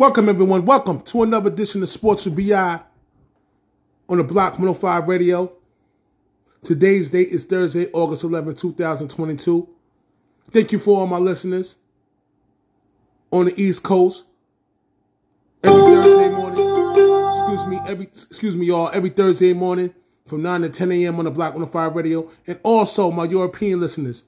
[0.00, 0.64] Welcome, everyone.
[0.64, 2.80] Welcome to another edition of Sports with BI
[4.08, 5.52] on the Block 105 Radio.
[6.62, 9.68] Today's date is Thursday, August 11, 2022.
[10.52, 11.76] Thank you for all my listeners
[13.30, 14.24] on the East Coast.
[15.62, 19.92] Every Thursday morning, excuse me, every excuse me, y'all, every Thursday morning
[20.24, 21.18] from 9 to 10 a.m.
[21.18, 24.24] on the Block 105 Radio, and also my European listeners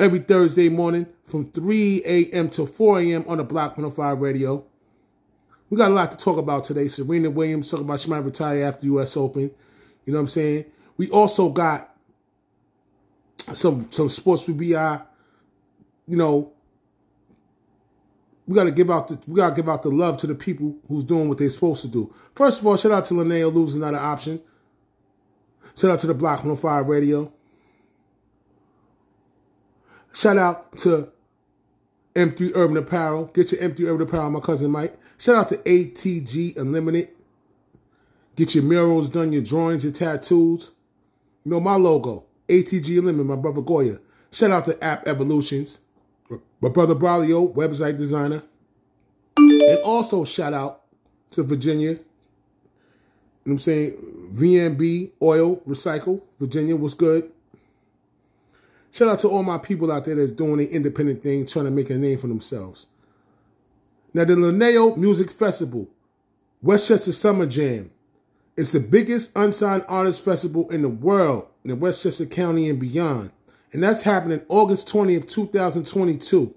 [0.00, 2.48] every Thursday morning from 3 a.m.
[2.50, 3.24] to 4 a.m.
[3.26, 4.64] on the Block 105 Radio.
[5.70, 6.88] We got a lot to talk about today.
[6.88, 9.16] Serena Williams talking about she might retire after U.S.
[9.16, 9.50] Open.
[10.04, 10.66] You know what I'm saying?
[10.96, 11.94] We also got
[13.52, 15.02] some some sports with uh, BI.
[16.06, 16.52] You know,
[18.46, 20.34] we got to give out the we got to give out the love to the
[20.34, 22.14] people who's doing what they're supposed to do.
[22.34, 24.40] First of all, shout out to Linnea losing not an option.
[25.76, 27.32] Shout out to the Block 105 Radio.
[30.12, 31.08] Shout out to
[32.14, 33.26] M3 Urban Apparel.
[33.34, 34.96] Get your M3 Urban Apparel, my cousin Mike.
[35.18, 37.08] Shout out to ATG Unlimited.
[38.36, 40.70] Get your murals done, your drawings, your tattoos.
[41.44, 43.98] You know my logo, ATG Unlimited, my brother Goya.
[44.32, 45.78] Shout out to App Evolutions,
[46.60, 48.42] my brother Braulio, website designer.
[49.36, 50.82] And also shout out
[51.30, 51.90] to Virginia.
[51.90, 52.02] You know
[53.44, 54.30] what I'm saying?
[54.34, 56.22] VNB Oil Recycle.
[56.38, 57.30] Virginia was good.
[58.94, 61.70] Shout out to all my people out there that's doing the independent thing, trying to
[61.72, 62.86] make a name for themselves.
[64.14, 65.88] Now, the Linneo Music Festival,
[66.62, 67.90] Westchester Summer Jam,
[68.56, 73.32] is the biggest unsigned artist festival in the world in Westchester County and beyond.
[73.72, 76.54] And that's happening August 20th, 2022.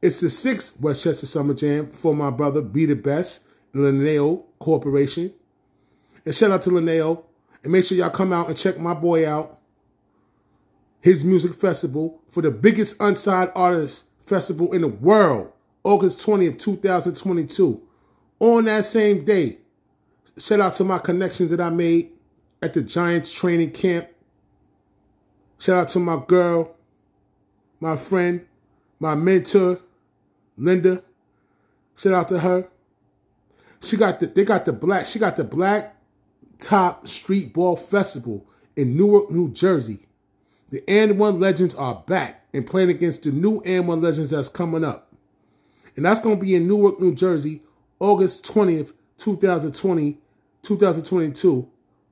[0.00, 3.42] It's the sixth Westchester Summer Jam for my brother, Be the Best,
[3.74, 5.34] Linneo Corporation.
[6.24, 7.24] And shout out to Linneo.
[7.64, 9.57] And make sure y'all come out and check my boy out.
[11.00, 15.52] His music festival for the biggest unsigned artist festival in the world.
[15.84, 17.80] August 20th, 2022.
[18.40, 19.58] On that same day,
[20.36, 22.12] shout out to my connections that I made
[22.62, 24.08] at the Giants training camp.
[25.58, 26.76] Shout out to my girl,
[27.80, 28.44] my friend,
[29.00, 29.80] my mentor,
[30.56, 31.02] Linda.
[31.96, 32.68] Shout out to her.
[33.80, 35.96] She got the they got the black, she got the black
[36.58, 38.44] top street ball festival
[38.76, 40.07] in Newark, New Jersey.
[40.70, 44.48] The and one legends are back and playing against the new and one legends that's
[44.48, 45.12] coming up.
[45.96, 47.62] And that's going to be in Newark, New Jersey,
[47.98, 50.18] August 20th, 2020,
[50.62, 51.68] 2022.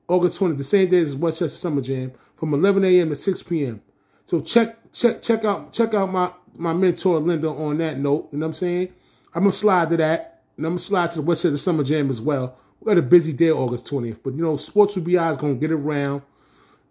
[0.07, 3.09] August 20th, the same day as Westchester Summer Jam, from 11 a.m.
[3.09, 3.81] to 6 p.m.
[4.25, 8.29] So check check check out check out my my mentor Linda on that note.
[8.31, 8.93] You know what I'm saying?
[9.33, 12.21] I'm gonna slide to that, and I'm gonna slide to the Westchester Summer Jam as
[12.21, 12.57] well.
[12.79, 15.55] We got a busy day August 20th, but you know, Sports with BI is gonna
[15.55, 16.21] get around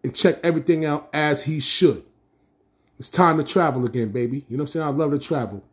[0.06, 2.05] and check everything out as he should.
[2.97, 4.47] It's time to travel again, baby.
[4.49, 4.87] You know what I'm saying?
[4.87, 5.65] I love to travel.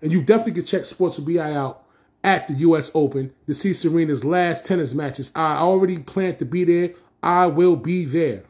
[0.00, 1.84] And you definitely can check Sports with BI out
[2.24, 2.90] at the U.S.
[2.94, 5.30] Open to see Serena's last tennis matches.
[5.34, 6.94] I already plan to be there.
[7.22, 8.44] I will be there.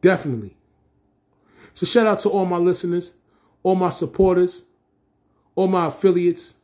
[0.00, 0.56] Definitely.
[1.74, 3.12] So shout out to all my listeners,
[3.62, 4.64] all my supporters,
[5.54, 6.54] all my affiliates.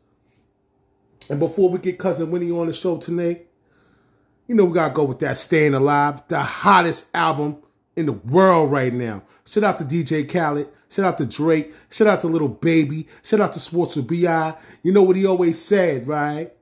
[1.28, 3.42] And before we get Cousin Winnie on the show today,
[4.46, 7.58] you know we gotta go with that Staying Alive, the hottest album
[7.96, 9.22] in the world right now.
[9.46, 10.68] Shout out to DJ Khaled.
[10.88, 11.72] Shout out to Drake.
[11.90, 13.08] Shout out to Lil Baby.
[13.22, 14.54] Shout out to with B.I.
[14.82, 16.52] You know what he always said, right?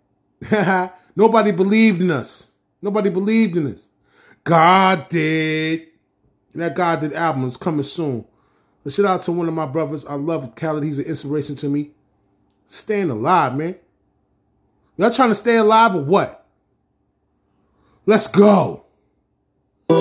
[1.16, 2.50] Nobody believed in us.
[2.80, 3.88] Nobody believed in us.
[4.44, 5.88] God did.
[6.52, 8.24] And that God did album is coming soon.
[8.82, 10.06] But shout out to one of my brothers.
[10.06, 10.84] I love Khaled.
[10.84, 11.90] He's an inspiration to me.
[12.66, 13.76] Staying alive, man.
[14.96, 16.39] Y'all trying to stay alive or what?
[18.10, 18.82] Let's go.
[19.88, 19.94] Try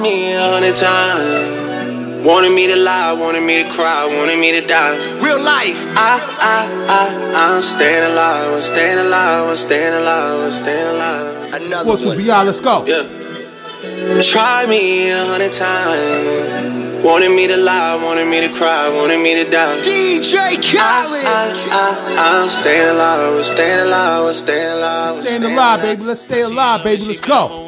[0.00, 2.24] me a hundred times.
[2.24, 4.96] Wanted me to lie, wanted me to cry, wanted me to die.
[5.18, 5.78] Real life.
[5.98, 11.52] I, I, I, I'm staying alive, I'm staying alive, I'm staying alive, I'm staying alive.
[11.52, 12.26] Another Sports with one.
[12.26, 12.86] BI, let's go.
[12.86, 14.22] Yeah.
[14.22, 16.85] Try me a hundred times.
[17.04, 19.80] Wanted me to lie, wanted me to cry, wanted me to die.
[19.82, 21.24] DJ I, Khaled.
[21.24, 25.16] I, I, I'm staying alive, I'm staying alive, I'm staying alive.
[25.16, 26.02] I'm Staying alive, baby.
[26.02, 27.04] Let's stay alive, baby.
[27.04, 27.66] Let's go.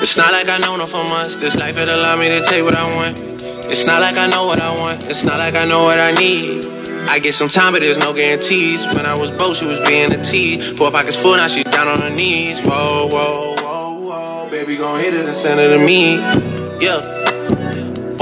[0.00, 1.36] It's not like I know no for months.
[1.36, 3.20] This life it allow me to take what I want.
[3.70, 5.06] It's not like I know what I want.
[5.06, 6.66] It's not like I know what I need.
[7.08, 8.86] I get some time, but there's no guarantees.
[8.86, 10.70] When I was broke, she was being a tease.
[10.72, 12.60] Four pockets full, now she down on her knees.
[12.62, 14.50] Whoa, whoa, whoa, whoa.
[14.50, 16.16] Baby, gon' hit it and send it to me.
[16.84, 17.21] Yeah.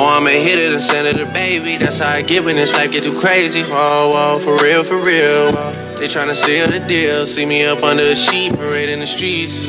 [0.00, 1.76] Or I'ma hit it and send it baby.
[1.76, 3.64] That's how I get when this life get too crazy.
[3.64, 5.52] Whoa, whoa, for real, for real.
[6.00, 7.26] They tryna seal the deal.
[7.26, 9.69] See me up under a sheet, parade in the streets.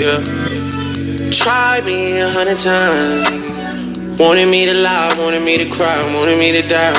[0.00, 0.24] Yeah.
[1.30, 4.18] Try me a hundred times.
[4.18, 6.96] Wanted me to lie, wanted me to cry, wanted me to die.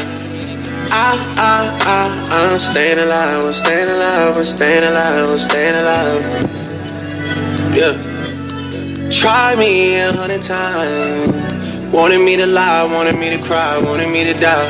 [0.91, 6.21] I, I, I, I'm staying alive, I'm staying alive, I'm staying alive, I'm staying alive.
[7.73, 9.09] Yeah.
[9.09, 11.44] Try me a hundred times.
[11.93, 14.69] Wanted me to lie, wanted me to cry, wanted me to die.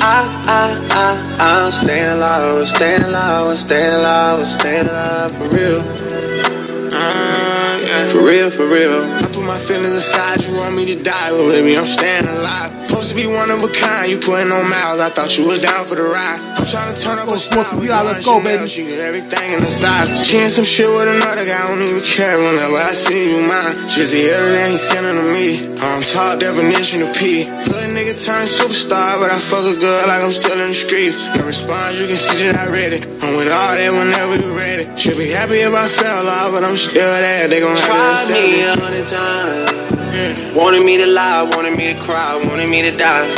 [0.00, 5.32] I, I, I, I'm staying alive, I'm staying alive, I'm staying alive, I'm staying alive
[5.32, 6.57] for real.
[6.92, 8.06] Uh, yeah.
[8.06, 9.02] For real, for real.
[9.02, 12.70] I put my feelings aside, you want me to die, but baby, I'm staying alive.
[12.88, 15.62] Supposed to be one of a kind, you putting on miles, I thought you was
[15.62, 16.40] down for the ride.
[16.40, 18.66] I'm trying to turn up a style, we out, let's go, baby.
[18.66, 20.26] She get everything in the size.
[20.26, 23.46] She in some shit with another guy, I don't even care whenever I see you
[23.46, 23.74] mine.
[23.88, 25.78] Just the other than he sending to me.
[25.78, 27.44] I'm top definition of P.
[27.44, 31.28] Good nigga turned superstar, but I fuck a girl like I'm still in the streets.
[31.36, 33.06] No response, you can see that I read it.
[33.22, 34.84] I'm with all that whenever you ready.
[34.96, 37.48] Should be happy if I fell off, but I'm still there.
[37.48, 40.54] They gon' have to me a hundred times.
[40.54, 43.28] Wanted me to lie, wanted me to cry, wanted me to die.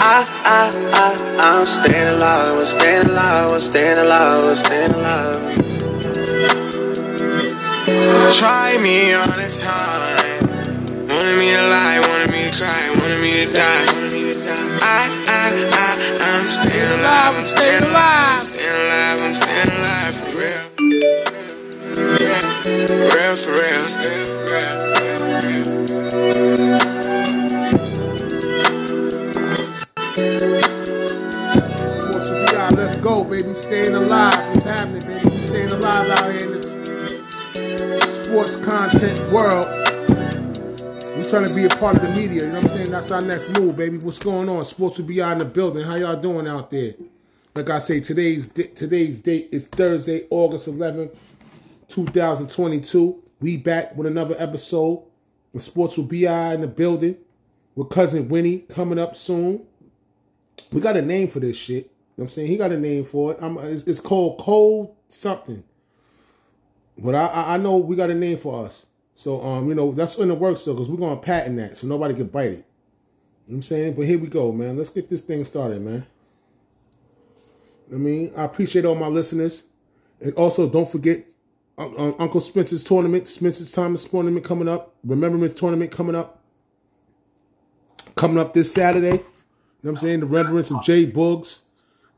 [0.00, 1.06] I, I, I,
[1.38, 5.36] I'm staying alive, I'm staying alive, I'm staying alive, I'm staying alive.
[8.36, 10.40] Try me a time.
[11.08, 13.86] Wanted me to lie, wanted me to cry, wanted me to die.
[14.80, 15.88] I, I, I,
[16.20, 20.21] I'm staying alive, I'm staying alive, I'm staying alive, I'm staying alive
[22.88, 23.36] real.
[23.36, 23.82] For real.
[32.00, 32.28] Sports.
[32.74, 33.54] Let's go, baby.
[33.54, 34.48] Staying alive.
[34.48, 35.30] What's happening, baby?
[35.30, 36.72] We staying alive out here in this
[38.24, 39.66] sports content world.
[41.16, 42.40] We trying to be a part of the media.
[42.40, 42.90] You know what I'm saying?
[42.90, 43.98] That's our next move, baby.
[43.98, 44.64] What's going on?
[44.64, 45.84] Sports with BI out in the building.
[45.84, 46.94] How y'all doing out there?
[47.54, 51.14] Like I say, today's today's date is Thursday, August 11th,
[51.92, 53.22] 2022.
[53.40, 55.02] We back with another episode.
[55.52, 57.18] The sports will be in the building
[57.74, 59.62] with cousin Winnie coming up soon.
[60.72, 61.84] We got a name for this shit.
[61.84, 62.48] You know I'm saying?
[62.48, 63.38] He got a name for it.
[63.42, 65.62] I'm, it's, it's called Cold something.
[66.96, 68.86] But I, I I know we got a name for us.
[69.14, 71.86] So um, you know, that's in the works though, because we're gonna patent that so
[71.86, 72.50] nobody can bite it.
[72.50, 72.62] You know
[73.44, 73.94] what I'm saying?
[73.94, 74.76] But here we go, man.
[74.78, 76.06] Let's get this thing started, man.
[77.92, 79.64] I mean, I appreciate all my listeners.
[80.20, 81.31] And also don't forget
[81.78, 84.94] um, Uncle Spencer's tournament, Spencer's Thomas tournament coming up.
[85.04, 86.40] Remembrance tournament coming up.
[88.14, 89.06] Coming up this Saturday.
[89.06, 89.22] You know
[89.80, 90.20] what I'm saying?
[90.20, 91.60] The remembrance of Jay Boogs.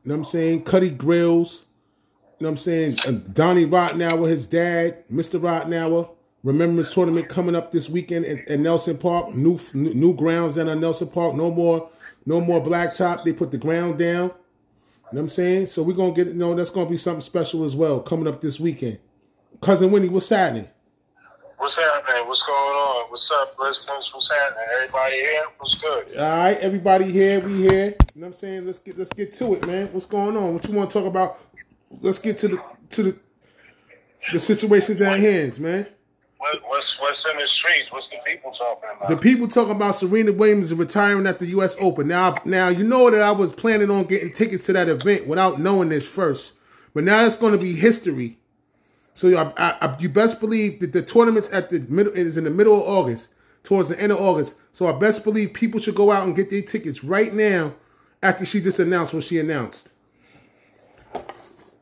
[0.05, 0.65] You know what I'm saying?
[0.65, 1.65] Cuddy Grills.
[2.39, 3.23] You know what I'm saying?
[3.33, 5.41] Donnie Rottenauer, his dad, Mr.
[5.41, 6.11] Rottenauer.
[6.43, 9.35] Remembrance tournament coming up this weekend at, at Nelson Park.
[9.35, 11.35] New, new new grounds down at Nelson Park.
[11.35, 11.89] No more
[12.27, 13.25] no more blacktop.
[13.25, 14.25] They put the ground down.
[14.25, 14.35] You know
[15.11, 15.69] what I'm saying?
[15.69, 18.43] So we're gonna get you know that's gonna be something special as well coming up
[18.43, 18.99] this weekend.
[19.61, 20.69] Cousin Winnie, what's happening?
[21.57, 22.27] What's happening?
[22.27, 23.11] What's going on?
[23.11, 24.11] What's up, listeners?
[24.13, 24.65] What's happening?
[24.75, 25.45] Everybody here?
[25.59, 26.17] What's good?
[26.17, 27.95] All right, everybody here, we here.
[28.15, 28.67] You know what I'm saying?
[28.67, 29.89] Let's get let's get to it, man.
[29.93, 30.55] What's going on?
[30.55, 31.39] What you want to talk about?
[32.03, 33.17] Let's get to the to the
[34.33, 35.87] the situations at hands, man.
[36.37, 37.91] What, what's what's in the streets?
[37.91, 39.09] What's the people talking about?
[39.09, 41.77] The people talking about Serena Williams retiring at the U.S.
[41.81, 42.09] Open.
[42.09, 45.59] Now, now you know that I was planning on getting tickets to that event without
[45.59, 46.55] knowing this first,
[46.93, 48.39] but now it's going to be history.
[49.15, 52.37] So I, I, I, you best believe that the tournament's at the middle it is
[52.37, 53.29] in the middle of August,
[53.63, 54.57] towards the end of August.
[54.73, 57.75] So I best believe people should go out and get their tickets right now
[58.23, 59.89] after she just announced what she announced.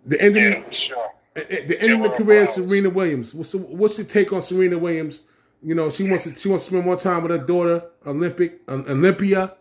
[0.04, 1.10] The ending, yeah, for sure.
[1.34, 3.32] Eh, eh, the ending of the career of Serena Williams.
[3.32, 5.22] What's, what's your take on Serena Williams?
[5.62, 8.60] You know, she wants to she wants to spend more time with her daughter, Olympic
[8.68, 9.54] Olympia,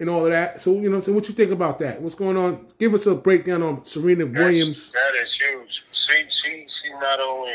[0.00, 0.60] and all of that.
[0.60, 2.00] So you know, so what you think about that?
[2.00, 2.66] What's going on?
[2.78, 4.92] Give us a breakdown on Serena That's- Williams.
[4.92, 5.84] That is huge.
[5.92, 7.50] She she she not only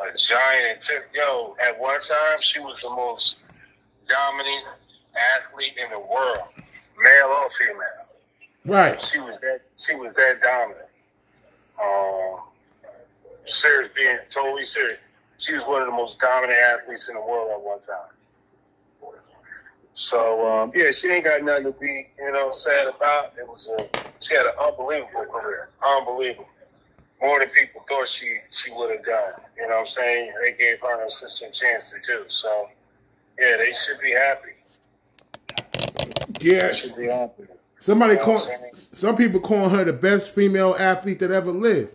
[0.00, 0.88] a giant.
[1.14, 3.36] Yo, at one time she was the most
[4.06, 4.64] dominant
[5.36, 6.48] athlete in the world,
[7.02, 8.06] male or female.
[8.64, 9.02] Right.
[9.02, 10.86] She was that she was that dominant.
[11.82, 12.40] Um,
[13.44, 14.98] serious, being totally serious.
[15.38, 17.96] She was one of the most dominant athletes in the world at one time.
[19.94, 23.32] So um, yeah, she ain't got nothing to be, you know, sad about.
[23.38, 23.88] It was a
[24.20, 26.48] she had an unbelievable career, unbelievable.
[27.20, 29.34] More than people thought she she would have done.
[29.56, 30.32] You know what I'm saying?
[30.42, 32.24] They gave her an assistant chance to do.
[32.28, 32.68] So
[33.38, 34.50] yeah, they should be happy.
[36.40, 36.78] They Yes.
[36.78, 37.44] should be happy.
[37.78, 38.74] Somebody You know call what I'm saying?
[38.74, 41.90] some people calling her the best female athlete that ever lived.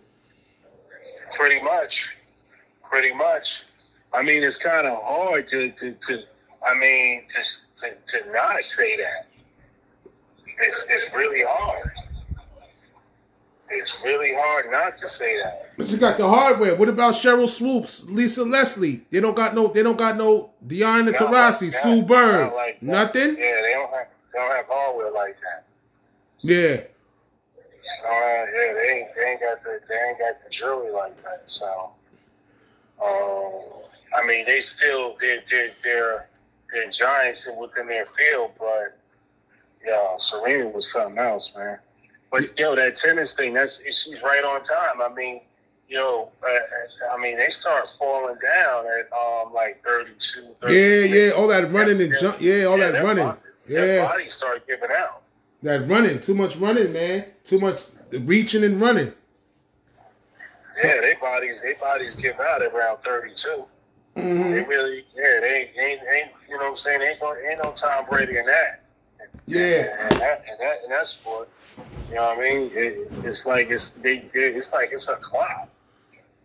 [1.32, 2.10] Pretty much.
[2.90, 3.64] Pretty much.
[4.12, 6.24] I mean, it's kind of hard to, to, to
[6.66, 9.26] I mean, just to, to not say that.
[10.60, 11.90] It's, it's really hard.
[13.70, 15.72] It's really hard not to say that.
[15.76, 16.74] But you got the hardware.
[16.74, 19.02] What about Sheryl Swoopes, Lisa Leslie?
[19.10, 19.68] They don't got no.
[19.68, 21.72] They don't got no Diana Not Taurasi, like.
[21.72, 22.52] Sue Bird.
[22.54, 22.82] Like.
[22.82, 23.36] Nothing.
[23.36, 25.64] Yeah, they don't have they don't have hardware like that.
[26.40, 26.80] Yeah.
[28.06, 31.42] Uh, yeah, they ain't, they ain't got the they ain't got the jewelry like that.
[31.46, 31.90] So,
[33.04, 33.60] um,
[34.16, 36.28] I mean, they still they're they're they're,
[36.72, 38.98] they're giants within their field, but
[39.84, 41.78] yeah, Serena was something else, man.
[42.30, 45.00] But yo, that tennis thing, that's she's right on time.
[45.00, 45.40] I mean,
[45.88, 51.48] yo, uh, I mean, they start falling down at um like 32, Yeah, yeah, all
[51.48, 52.40] that running and jump.
[52.40, 53.24] Yeah, all that running.
[53.26, 55.22] body- Their Yeah, bodies start giving out.
[55.62, 56.20] that running.
[56.20, 57.24] Too much running, man.
[57.44, 59.12] Too much reaching and running.
[60.82, 62.98] Yeah, their bodies, their bodies give out at around
[64.18, 64.50] 32.
[64.52, 67.02] They really, yeah, they ain't, ain't, you know what I'm saying?
[67.02, 68.84] Ain't, no, ain't no Tom Brady in that.
[69.46, 69.96] Yeah.
[70.00, 71.48] And that, and that, and that sport,
[72.08, 72.70] you know what I mean?
[72.74, 75.68] It, it's like it's they, they, it's like it's a clock.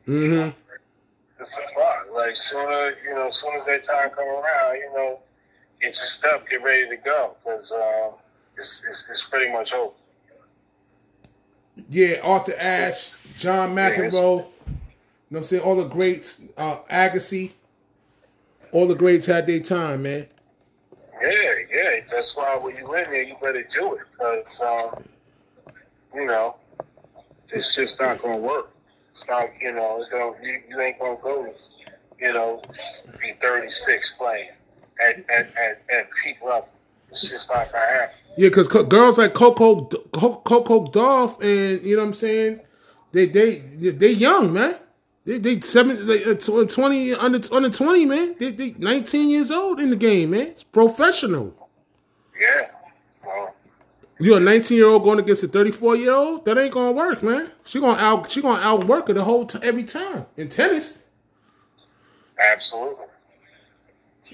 [0.08, 0.58] Mm-hmm.
[1.40, 2.08] It's a clock.
[2.14, 5.20] Like sooner, you know, as soon as that time come around, you know,
[5.82, 8.12] get your stuff, get ready to go, because um,
[8.58, 9.94] it's, it's it's pretty much over.
[11.90, 14.12] Yeah, Arthur Ashe, John McEnroe.
[14.14, 15.64] You know what I'm saying?
[15.64, 17.52] All the greats, uh, Agassi.
[18.74, 20.28] All the greats had their time, man.
[21.22, 22.00] Yeah, yeah.
[22.12, 25.04] That's why when you in there, you better do it, because um,
[26.14, 26.56] you know,
[27.50, 28.72] it's just not gonna work.
[29.12, 31.54] It's not, you know, it's gonna, you, you ain't gonna go,
[32.20, 32.62] you know,
[33.22, 34.50] be 36 playing
[35.00, 36.70] at at, at, at peak level.
[37.12, 38.16] It's just not gonna happen.
[38.38, 42.60] Yeah, because girls like Coco, Coco Dolph, and you know what I'm saying,
[43.12, 44.78] they they they young man.
[45.26, 48.36] They they seven they, uh, twenty under under twenty man.
[48.40, 50.48] They they 19 years old in the game man.
[50.48, 51.56] It's professional.
[52.40, 52.68] Yeah.
[53.26, 53.56] Well,
[54.20, 56.44] You're a 19 year old going against a 34 year old.
[56.46, 57.52] That ain't gonna work, man.
[57.64, 61.00] She gonna out she gonna outwork her the whole t- every time in tennis.
[62.38, 63.06] absolutely.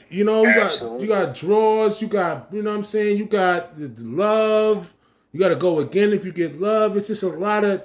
[0.10, 3.26] You know, you got you got draws, you got you know what I'm saying, you
[3.26, 4.92] got the, the love,
[5.32, 6.98] you got to go again if you get love.
[6.98, 7.84] It's just a lot of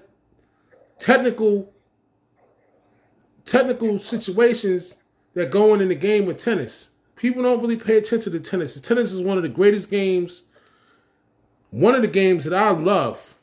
[0.98, 1.73] technical
[3.44, 4.96] technical situations
[5.34, 6.90] that go on in the game with tennis.
[7.16, 8.78] People don't really pay attention to tennis.
[8.80, 10.44] Tennis is one of the greatest games,
[11.70, 13.34] one of the games that I love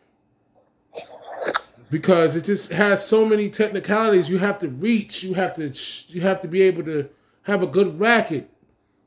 [1.91, 4.29] because it just has so many technicalities.
[4.29, 5.71] You have to reach, you have to
[6.07, 7.07] you have to be able to
[7.43, 8.49] have a good racket.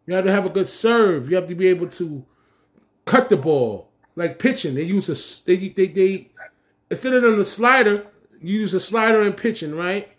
[0.07, 1.31] You have to have a good serve.
[1.31, 2.25] You have to be able to
[3.07, 4.75] cut the ball like pitching.
[4.75, 6.31] They use a they they, they
[6.91, 8.07] instead of the slider,
[8.41, 10.14] you use a slider and pitching, right?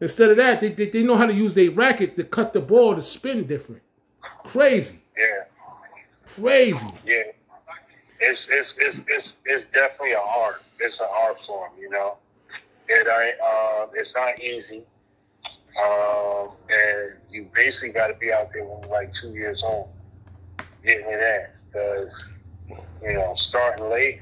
[0.00, 2.60] Instead of that, they, they, they know how to use their racket to cut the
[2.60, 3.82] ball to spin different.
[4.44, 5.44] Crazy, Yeah.
[6.26, 6.86] crazy.
[7.04, 7.22] Yeah.
[8.20, 10.62] It's it's it's it's it's definitely an art.
[10.80, 12.16] It's an art form, you know.
[12.88, 14.84] It ain't um it's not easy.
[15.80, 19.88] Um and you basically gotta be out there when you're like two years old
[20.84, 21.46] getting it in.
[21.70, 22.24] Because,
[23.02, 24.20] you know, starting late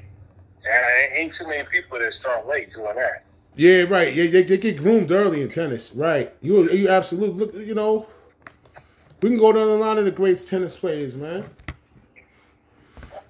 [0.69, 3.23] and ain't too many people that start late doing that.
[3.57, 4.13] Yeah, right.
[4.13, 5.91] Yeah, they, they get groomed early in tennis.
[5.93, 6.31] Right.
[6.41, 7.53] You you absolutely look.
[7.55, 8.05] You know,
[9.21, 11.43] we can go down the line of the great tennis players, man.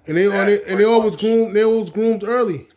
[0.06, 1.56] And they and they, and they always groomed.
[1.56, 2.68] They always groomed early.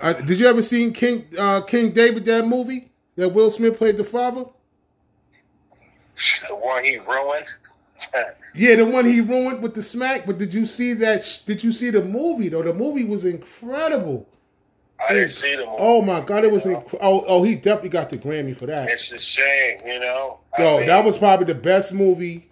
[0.00, 3.96] Uh, did you ever see King uh, King David that movie that Will Smith played
[3.96, 4.46] the father?
[6.48, 7.46] The one he ruined.
[8.56, 10.26] Yeah, the one he ruined with the smack.
[10.26, 11.42] But did you see that?
[11.46, 12.62] Did you see the movie though?
[12.62, 14.28] The movie was incredible.
[15.06, 15.76] I didn't see the movie.
[15.78, 16.64] Oh my god, it was.
[16.64, 18.88] Inc- oh, oh, he definitely got the Grammy for that.
[18.88, 20.38] It's a shame, you know.
[20.56, 22.48] I Yo, mean, that was probably the best movie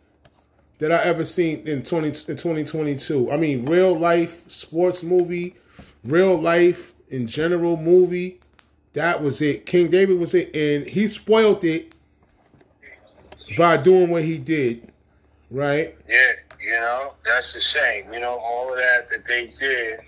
[0.79, 3.31] that I ever seen in 20 in 2022.
[3.31, 5.55] I mean, real life sports movie,
[6.05, 8.41] real life in general movie.
[8.95, 9.65] That was it.
[9.65, 11.95] King David was it, and he spoiled it
[13.57, 14.93] by doing what he did.
[15.51, 15.97] Right?
[16.09, 18.13] Yeah, you know, that's a shame.
[18.13, 20.01] You know, all of that that they did,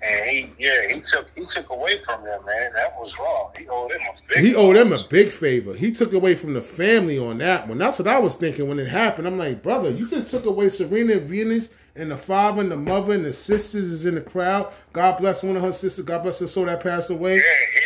[0.00, 2.72] and he, yeah, he took he took away from them, man.
[2.74, 3.50] That was wrong.
[3.58, 4.44] He owed them a big.
[4.44, 5.74] He owed them a big favor.
[5.74, 7.78] He took away from the family on that one.
[7.78, 9.26] That's what I was thinking when it happened.
[9.26, 12.76] I'm like, brother, you just took away Serena and Venus and the father and the
[12.76, 14.72] mother and the sisters is in the crowd.
[14.92, 16.04] God bless one of her sisters.
[16.04, 17.36] God bless her soul that passed away.
[17.36, 17.42] Yeah,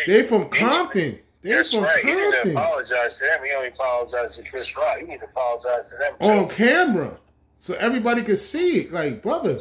[0.07, 1.19] he- They from Compton.
[1.41, 1.99] They That's from right.
[2.05, 2.57] He didn't Compton.
[2.59, 3.39] apologize to them.
[3.45, 4.99] He only apologized to Chris Rock.
[4.99, 6.27] He need to apologize to them too.
[6.27, 7.17] On camera.
[7.59, 8.93] So everybody could see it.
[8.93, 9.61] Like, brother.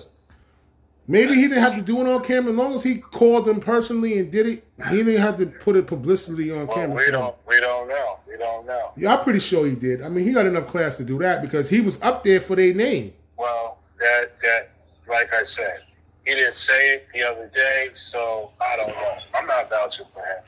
[1.12, 2.54] Maybe he didn't have to do it on camera.
[2.54, 5.76] As long as he called them personally and did it, he didn't have to put
[5.76, 6.96] it publicly on well, camera.
[6.96, 7.36] we don't.
[7.46, 8.20] We don't know.
[8.26, 8.94] We don't know.
[8.96, 10.02] Yeah, I'm pretty sure he did.
[10.02, 12.56] I mean, he got enough class to do that because he was up there for
[12.56, 13.14] their name.
[13.38, 14.72] Well, that that
[15.10, 15.82] like I said,
[16.26, 19.18] he didn't say it the other day, so I don't know.
[19.36, 20.44] I'm not vouching for him.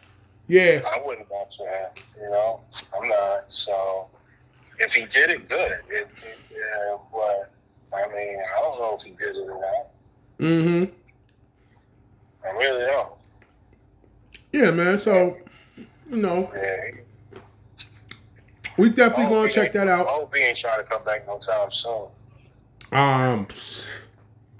[0.48, 1.90] Yeah, I wouldn't vouch for him.
[2.22, 2.62] You know,
[2.98, 3.46] I'm not.
[3.50, 4.08] So
[4.80, 5.72] if he did it, good.
[5.90, 7.52] It, it, yeah, uh, but
[7.94, 9.88] I mean, I don't know if he did it or not.
[10.44, 10.92] Mm-hmm.
[12.46, 13.10] I really don't.
[14.52, 15.00] Yeah, man.
[15.00, 15.38] So,
[16.12, 17.40] you know, Yeah.
[18.78, 20.08] we definitely gonna check that I out.
[20.08, 22.08] hope he ain't trying to come back no time soon.
[22.92, 23.48] Um,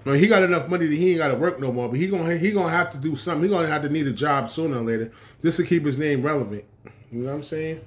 [0.04, 1.88] man, he got enough money that he ain't got to work no more.
[1.90, 3.44] But he gonna he gonna have to do something.
[3.44, 5.12] He gonna have to need a job sooner or later.
[5.42, 6.64] This to keep his name relevant.
[7.12, 7.80] You know what I'm saying?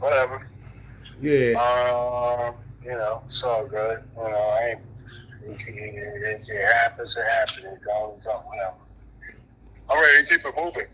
[0.00, 0.48] Whatever.
[1.20, 1.52] Yeah.
[1.54, 4.02] Um, you know, it's all good.
[4.16, 4.80] You know, I ain't.
[5.44, 7.16] It, happens.
[7.16, 7.64] It happens.
[7.64, 8.42] It goes on.
[8.44, 8.74] Whatever.
[9.90, 10.86] Ready to keep it moving.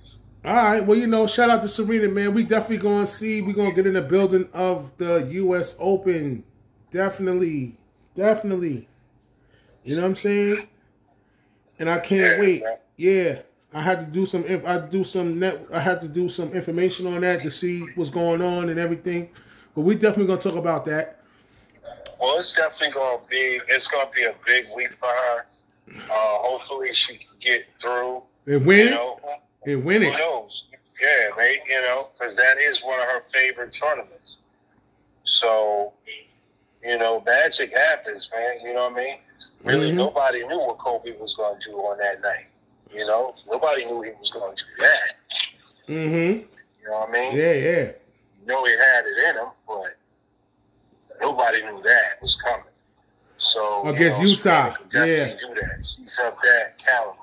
[0.45, 0.85] All right.
[0.85, 2.35] Well, you know, shout out to Serena, man.
[2.35, 3.43] We definitely gonna see.
[3.43, 5.77] We gonna get in the building of the U.S.
[5.79, 6.45] Open.
[6.91, 7.77] Definitely,
[8.15, 8.89] definitely.
[9.85, 10.67] You know what I'm saying?
[11.79, 12.65] And I can't Yeah, wait.
[12.65, 12.77] man.
[12.97, 13.39] Yeah,
[13.73, 14.45] I had to do some.
[14.67, 15.67] I do some net.
[15.73, 19.31] I had to do some information on that to see what's going on and everything.
[19.75, 21.18] But we definitely gonna talk about that.
[22.21, 23.61] Well, it's definitely gonna be.
[23.69, 25.47] It's gonna be a big week for her.
[25.89, 28.23] Uh, hopefully, she can get through.
[28.47, 28.91] And win You it.
[28.91, 29.21] know,
[29.67, 30.19] And win who it.
[30.19, 30.65] knows?
[31.01, 31.61] Yeah, they.
[31.69, 34.39] You know, because that is one of her favorite tournaments.
[35.25, 35.93] So,
[36.83, 38.61] you know, magic happens, man.
[38.65, 39.19] You know what I mean?
[39.63, 39.97] Really, Mhm.
[39.97, 42.47] nobody knew what Kobe was going to do on that night.
[42.91, 45.17] You know, nobody knew he was going to do that.
[45.89, 46.39] Mm-hmm.
[46.81, 47.37] You know what I mean?
[47.37, 47.91] Yeah, yeah.
[48.41, 49.97] You know he had it in him, but
[51.21, 52.65] nobody knew that was coming.
[53.37, 55.77] So you Against know, Utah, could do that.
[55.85, 57.17] She's up that caliber.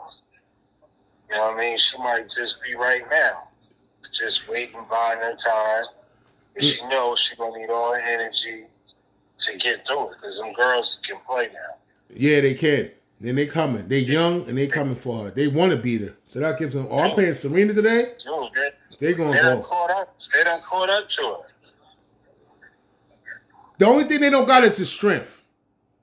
[1.29, 1.77] You know what I mean?
[1.77, 3.49] She might just be right now,
[4.13, 5.85] just waiting, buying her time.
[6.55, 6.73] And Mm.
[6.73, 8.65] she knows she's gonna need all her energy
[9.39, 11.75] to get through it because them girls can play now.
[12.09, 12.91] Yeah, they can.
[13.19, 13.87] Then they coming.
[13.87, 15.31] They young and they coming for her.
[15.31, 16.13] They want to beat her.
[16.25, 16.87] So that gives them.
[16.89, 18.13] Oh, I'm playing Serena today.
[18.23, 19.61] Dude, they, They gonna they go.
[19.61, 20.15] caught up.
[20.33, 21.37] They done caught up to her.
[23.77, 25.41] The only thing they don't got is the strength.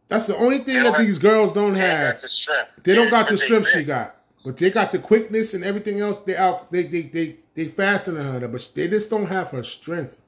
[0.08, 2.14] That's the only thing that these girls don't have.
[2.14, 2.72] got the strength.
[2.82, 4.14] They don't got the strength she got,
[4.44, 6.18] but they got the quickness and everything else.
[6.26, 6.70] They out.
[6.70, 10.18] They they they they faster than her, but they just don't have her strength.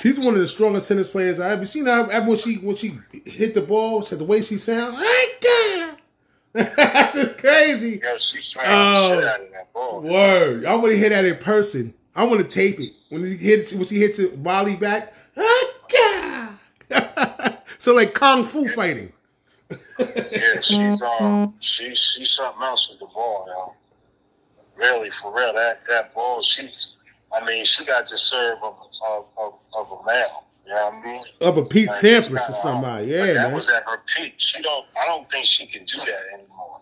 [0.00, 1.86] She's one of the strongest tennis players I ever seen.
[1.86, 5.00] Her when she when she hit the ball, said the way she sounds,
[6.52, 8.00] that's just crazy.
[8.02, 9.08] Yo, she smacked Oh.
[9.10, 10.00] shit out of that ball.
[10.00, 11.94] Word, I want to hear that in person.
[12.14, 15.12] I want to tape it when she hits when she hits it volley back.
[17.78, 19.12] so like kung fu fighting.
[19.98, 23.74] Yeah, she's um, she she's something else with the ball, yo.
[24.76, 26.70] Really, for real, that that ball, she,
[27.32, 30.44] I mean, she got the serve of of of, of a male.
[30.66, 31.24] You know what I mean?
[31.40, 33.54] Of a Pete Like, Sampras or somebody, yeah, that man.
[33.54, 34.34] was at her peak.
[34.36, 34.86] She don't.
[35.00, 36.80] I don't think she can do that anymore.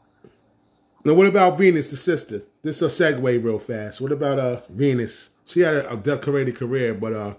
[1.05, 2.43] Now, what about Venus, the sister?
[2.63, 4.01] This is a segue real fast.
[4.01, 5.31] What about uh Venus?
[5.45, 7.35] She had a, a decorated career, but uh,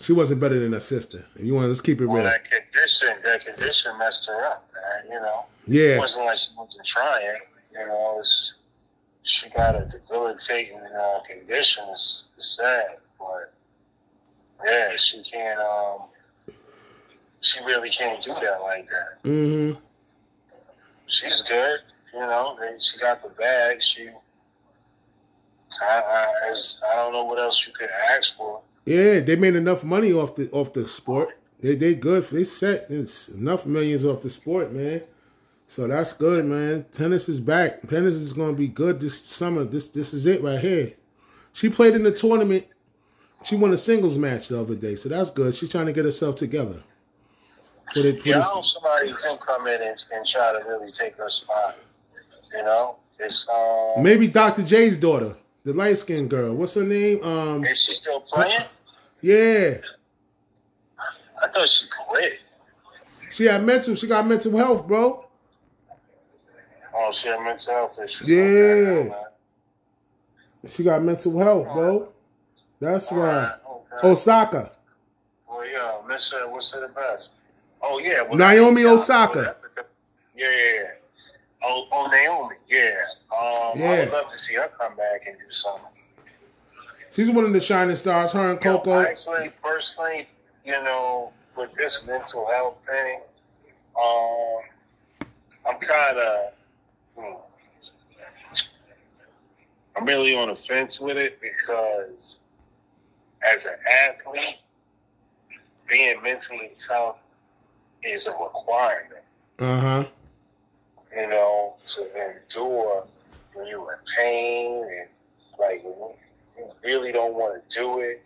[0.00, 1.24] she wasn't better than her sister.
[1.36, 2.24] And You want to let's keep it Well, real.
[2.24, 5.12] that condition, that condition messed her up, man.
[5.12, 5.96] You know, Yeah.
[5.96, 7.38] it wasn't like she wasn't trying.
[7.72, 8.54] You know, it's,
[9.22, 11.84] she got a debilitating uh, condition.
[11.90, 13.52] It's, it's sad, but
[14.64, 15.58] yeah, she can't.
[15.60, 16.02] Um,
[17.40, 19.22] she really can't do that like that.
[19.28, 19.78] mm-hmm.
[21.06, 21.80] She's good,
[22.12, 22.58] you know.
[22.80, 23.80] She got the bag.
[23.82, 24.08] She,
[25.82, 26.54] I, I,
[26.92, 28.60] I don't know what else you could ask for.
[28.86, 31.36] Yeah, they made enough money off the off the sport.
[31.60, 32.24] They they good.
[32.30, 35.02] They set it's enough millions off the sport, man.
[35.66, 36.86] So that's good, man.
[36.92, 37.82] Tennis is back.
[37.88, 39.64] Tennis is going to be good this summer.
[39.64, 40.92] This this is it right here.
[41.52, 42.66] She played in the tournament.
[43.44, 45.54] She won a singles match the other day, so that's good.
[45.54, 46.82] She's trying to get herself together.
[47.92, 50.92] For the, for Yeah, I hope somebody can come in and, and try to really
[50.92, 51.76] take her spot.
[52.52, 54.02] You know, it's um.
[54.02, 54.62] maybe Dr.
[54.62, 56.54] J's daughter, the light skinned girl.
[56.54, 57.22] What's her name?
[57.24, 58.66] Um, Is she still playing?
[59.20, 59.78] Yeah,
[61.42, 62.38] I thought she quit.
[63.30, 63.94] she had mental.
[63.94, 65.26] She got mental health, bro.
[66.94, 68.28] Oh, she had mental health issues.
[68.28, 69.12] Yeah.
[70.66, 72.08] She got mental health, bro.
[72.80, 74.08] That's All right, okay.
[74.08, 74.72] Osaka.
[75.48, 77.30] Well, yeah, Miss uh, what's the best?
[77.82, 79.38] Oh yeah, well, Naomi that's- Osaka.
[79.38, 79.84] well, good-
[80.36, 80.90] Yeah, yeah, yeah.
[81.62, 82.56] Oh, oh, Naomi.
[82.68, 82.96] Yeah.
[83.32, 85.82] Um, I would love to see her come back and do something.
[87.10, 88.32] She's one of the shining stars.
[88.32, 89.00] Her and You know, Coco.
[89.00, 90.28] actually, personally,
[90.64, 93.20] you know, with this mental health thing,
[94.00, 94.60] um,
[95.68, 96.52] I'm kind of,
[97.16, 97.34] hmm,
[99.96, 102.38] I'm really on the fence with it because
[103.42, 103.74] as an
[104.08, 104.56] athlete,
[105.88, 107.16] being mentally tough
[108.02, 109.22] is a requirement.
[109.58, 110.04] Uh huh.
[111.16, 113.06] You know, to endure
[113.54, 115.08] when you're in pain and
[115.58, 116.10] like when
[116.56, 118.22] you really don't want to do it.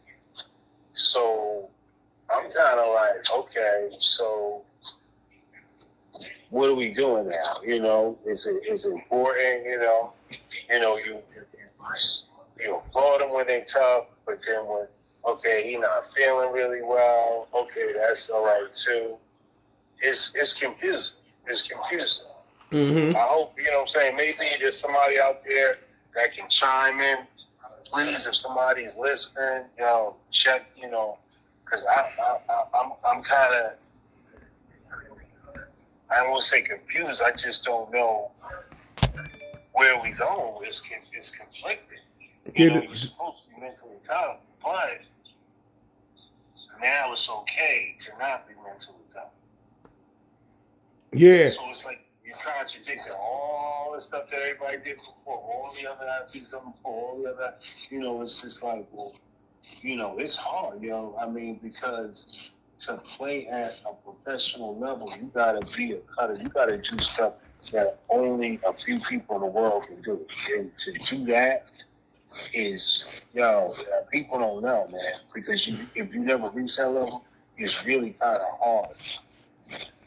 [0.93, 1.69] So
[2.31, 4.62] I'm kind of like, okay, so
[6.51, 7.61] what are we doing now?
[7.64, 9.64] You know, is it's it's important.
[9.64, 10.12] You know,
[10.71, 11.43] you know you you,
[12.61, 14.87] you applaud them when they tough, but then when
[15.27, 19.16] okay he not feeling really well, okay that's all right too.
[20.01, 21.16] It's it's confusing.
[21.47, 22.27] It's confusing.
[22.73, 23.16] Mm-hmm.
[23.16, 24.16] I hope you know what I'm saying.
[24.16, 25.77] Maybe there's somebody out there
[26.14, 27.19] that can chime in.
[27.90, 30.66] Please, if somebody's listening, you know, check.
[30.76, 31.18] You know,
[31.64, 33.72] because I, I, I I'm I'm kind of
[36.11, 37.22] I won't say confused.
[37.22, 38.31] I just don't know
[39.72, 40.62] where we go.
[40.64, 41.98] It's it's conflicted.
[42.55, 45.00] You know, you're supposed to be mentally tough, but
[46.81, 49.31] now it's okay to not be mentally tough.
[51.12, 51.50] Yeah.
[51.50, 52.05] So it's like
[52.44, 57.22] contradicting all the stuff that everybody did before, all the other athletes done before, all
[57.22, 57.55] the other,
[57.90, 59.14] you know, it's just like, well,
[59.83, 61.16] you know, it's hard, you know.
[61.20, 62.38] I mean, because
[62.81, 66.38] to play at a professional level, you gotta be a cutter.
[66.40, 67.35] You gotta do stuff
[67.72, 70.26] that only a few people in the world can do.
[70.57, 71.66] And to do that
[72.55, 75.12] is, yo, uh, people don't know, man.
[75.35, 77.24] Because you, if you never reach that level,
[77.57, 78.96] it's really kind of hard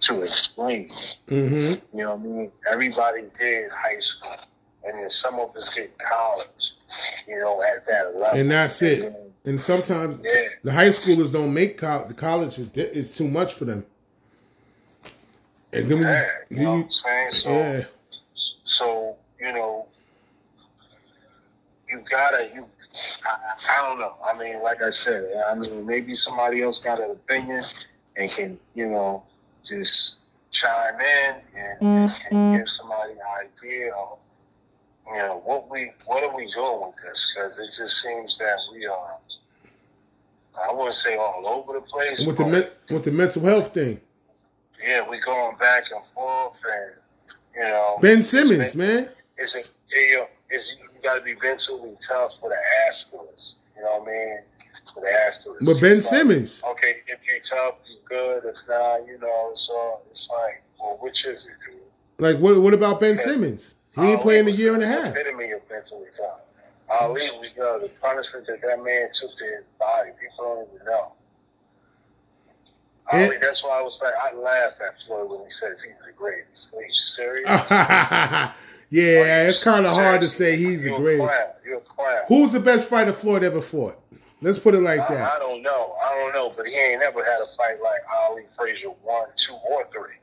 [0.04, 0.90] to explain.
[1.30, 1.98] Mm-hmm.
[1.98, 2.52] You know what I mean?
[2.72, 4.36] Everybody did high school,
[4.84, 6.74] and then some of us did college.
[7.28, 9.02] You know, at that level, And that's it.
[9.02, 10.48] then- And sometimes Yeah.
[10.64, 12.08] the high schoolers don't make college.
[12.08, 13.86] The college is is too much for them.
[15.74, 17.32] And then we, you know what you- I'm saying?
[17.32, 17.84] So, yeah,
[18.64, 19.88] so you know,
[21.90, 22.66] you gotta you.
[23.26, 24.14] I, I don't know.
[24.24, 27.66] I mean, like I said, I mean, maybe somebody else got an opinion
[28.16, 29.24] and can, you know,
[29.64, 30.18] just
[30.52, 32.58] chime in and, and mm-hmm.
[32.58, 34.20] give somebody an idea of,
[35.08, 37.34] you know, what we what are we doing with this?
[37.36, 39.18] Because it just seems that we are.
[40.62, 42.24] I wouldn't say all over the place.
[42.26, 44.00] with the men, with the mental health thing.
[44.82, 46.94] yeah, we going back and forth, and
[47.56, 49.10] you know, Ben Simmons, been- man.
[49.38, 53.58] It's a, you know, it's you got to be mentally tough for the asterisk.
[53.76, 54.40] You know what I mean?
[54.94, 55.66] For the asterisk.
[55.66, 58.48] But Ben like, Simmons, Okay, if you're tough, you're good.
[58.48, 60.04] If not, you know, it's all.
[60.12, 61.80] It's like, well, which is it, dude?
[62.20, 62.62] like what?
[62.62, 63.76] What about Ben Simmons?
[63.96, 65.16] He ain't playing a year and a half.
[65.16, 66.42] Epitome of mentally tough.
[66.90, 70.12] Ali was, you know, the punishment that that man took to his body.
[70.20, 71.14] People don't even know.
[73.12, 76.14] Ali, that's why I was like, I laughed at Floyd when he says he's the
[76.14, 76.74] greatest.
[76.74, 77.50] Are you serious?
[78.90, 81.24] yeah, it's kind of hard to say he's the greatest.
[81.24, 81.48] A clown.
[81.66, 82.22] You're a clown.
[82.28, 84.00] Who's the best fighter Floyd ever fought?
[84.44, 85.96] Let's put it like I, I don't know.
[86.04, 89.54] I don't know, but he ain't never had a fight like Ali Frazier one, two,
[89.54, 90.18] or three.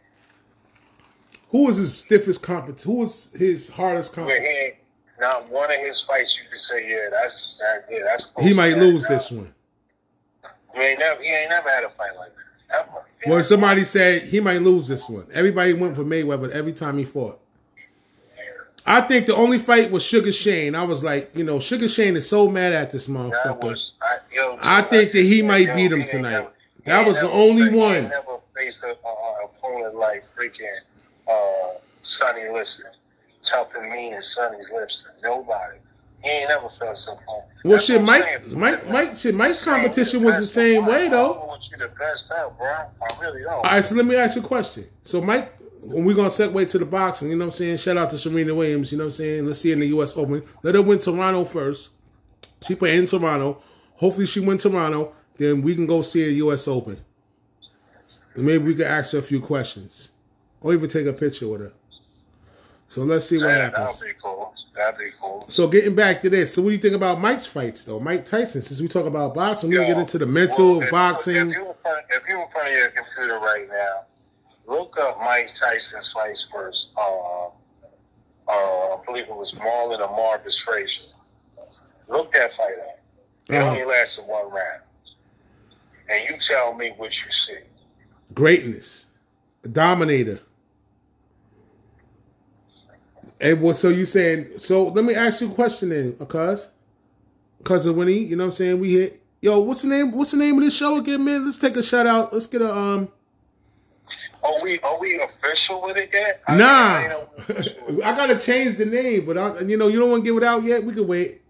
[1.49, 2.91] Who was his stiffest competition?
[2.93, 4.45] Who was his hardest competition?
[4.45, 4.75] he ain't
[5.19, 8.33] not one of his fights you could say, yeah, that's that, yeah, that's.
[8.41, 9.55] He might lose this one.
[10.75, 11.23] He ain't never.
[11.23, 12.31] He ain't never had a fight like
[12.69, 12.87] that.
[12.87, 13.05] Ever.
[13.27, 15.27] Well, somebody said he might lose this one.
[15.33, 17.41] Everybody went for Mayweather every time he fought.
[18.87, 20.75] I think the only fight was Sugar Shane.
[20.75, 23.62] I was like, you know, Sugar Shane is so mad at this motherfucker.
[23.64, 26.31] was, I, yo, I think that he might yo, beat him tonight.
[26.33, 26.53] never-
[26.87, 28.09] That was the only he one.
[28.09, 28.95] Never faced an
[29.45, 30.77] opponent like freaking
[31.29, 32.90] uh, Sonny Liston,
[33.43, 35.12] tough and mean as Sonny's Liston.
[35.23, 35.77] Nobody.
[36.23, 37.13] He ain't never felt so.
[37.65, 38.59] Well, That's shit, Mike, saying.
[38.61, 41.07] Mike, Mike, shit, Mike's competition was the same way one.
[41.07, 41.45] I though.
[41.47, 42.69] want you the best out, bro.
[42.69, 43.53] I really don't.
[43.53, 44.87] All right, so let me ask you a question.
[45.03, 47.79] So, Mike, when we're gonna segue to the boxing, you know what I'm saying?
[47.79, 49.47] Shout out to Serena Williams, you know what I'm saying?
[49.47, 50.43] Let's see in the US Open.
[50.63, 51.91] Let her win Toronto first.
[52.67, 53.63] She played in Toronto.
[53.95, 55.15] Hopefully she win Toronto.
[55.39, 57.03] Then we can go see a US Open.
[58.35, 60.13] And maybe we can ask her a few questions.
[60.61, 61.73] Or even take a picture with her.
[62.89, 64.01] So let's see what yeah, happens.
[64.01, 64.50] that'd be cool.
[64.81, 65.45] That'd be cool.
[65.49, 68.01] So getting back to this, so what do you think about Mike's fights though?
[68.01, 70.90] Mike Tyson, since we talk about boxing, we Yo, get into the mental well, if-
[70.90, 71.37] boxing.
[71.37, 74.05] If you're, in front, if you're in front of your computer right now,
[74.66, 76.93] look up Mike Tyson's fights first.
[76.97, 77.51] Uh, uh,
[78.49, 81.12] I believe it was Marlon or Marvis Frazier.
[82.09, 83.01] Look that fight up.
[83.51, 83.71] It Uh-huh.
[83.71, 84.81] only lasted one round.
[86.09, 87.59] And you tell me what you see.
[88.33, 89.07] greatness,
[89.62, 90.40] a dominator.
[93.40, 93.76] And what?
[93.76, 94.59] So you saying?
[94.59, 96.68] So let me ask you a question then, uh, cuz,
[97.64, 98.18] cousin Winnie.
[98.18, 98.81] You know what I'm saying?
[98.81, 99.22] We hit.
[99.40, 100.12] Yo, what's the name?
[100.12, 101.44] What's the name of this show again, man?
[101.44, 102.33] Let's take a shout out.
[102.33, 103.09] Let's get a um.
[104.42, 106.42] Are we are we official with it yet?
[106.46, 108.05] I- Nah, I, ain't know we official with it.
[108.05, 110.44] I gotta change the name, but I, you know you don't want to give it
[110.44, 110.85] out yet.
[110.85, 111.40] We can wait.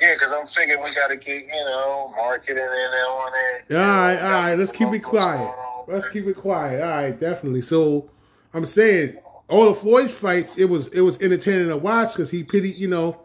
[0.00, 3.74] Yeah, because I'm thinking we got to get you know marketing in on it.
[3.74, 4.54] All right, all right.
[4.54, 5.54] Let's keep it quiet.
[5.88, 6.82] Let's keep it quiet.
[6.82, 7.62] All right, definitely.
[7.62, 8.10] So
[8.52, 9.16] I'm saying
[9.48, 12.88] all the Floyd fights, it was it was entertaining to watch because he pity, you
[12.88, 13.20] know,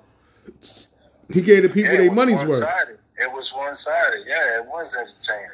[1.31, 2.61] he gave the people Yeah, their money's worth.
[2.61, 2.99] one-sided.
[3.19, 4.25] It was one sided.
[4.27, 5.49] Yeah, it was entertaining.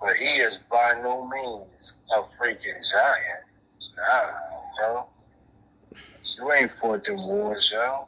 [0.00, 3.44] But he is by no means a freaking giant.
[3.96, 4.30] Nah,
[4.80, 5.06] yo.
[6.38, 8.06] You ain't fought them wars, yo.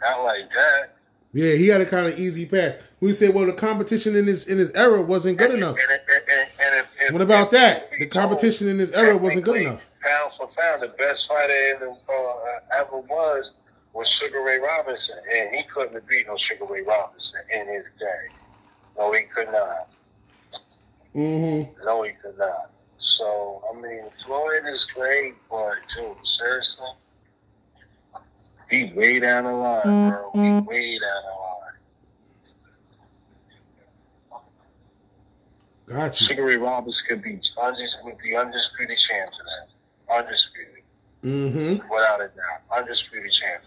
[0.00, 0.96] Not like that.
[1.32, 2.76] Yeah, he had a kind of easy pass.
[3.04, 5.76] We say, well, the competition in his in his era wasn't good enough.
[5.76, 7.90] And, and, and, and if, What about that?
[7.98, 9.84] The competition in his era wasn't good enough.
[10.02, 13.52] Pound for pound, the best fighter in the, uh, ever was
[13.92, 17.84] was Sugar Ray Robinson, and he couldn't have beat no Sugar Ray Robinson in his
[18.00, 18.34] day.
[18.96, 19.90] No, he could not.
[21.14, 21.84] Mm-hmm.
[21.84, 22.70] No, he could not.
[22.96, 26.86] So I mean, Floyd is great, but dude, seriously,
[28.70, 30.30] he way down the line, bro.
[30.32, 31.63] He way down the line.
[35.86, 36.26] Got you.
[36.26, 40.14] Sugar Ray could be undis- would be undisputed champ that.
[40.16, 40.82] Undisputed.
[41.24, 41.88] Mm-hmm.
[41.92, 42.78] Without a doubt.
[42.78, 43.64] Undisputed champ.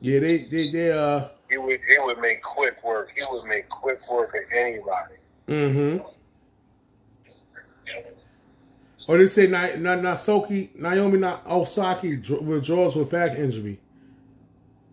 [0.00, 3.10] Yeah, they they they uh He would he would make quick work.
[3.16, 5.14] He would make quick work of anybody.
[5.48, 6.04] mm-hmm.
[9.08, 13.78] Or they say Na- Na- Nasoki Naomi Na- Osaki withdraws with back injury.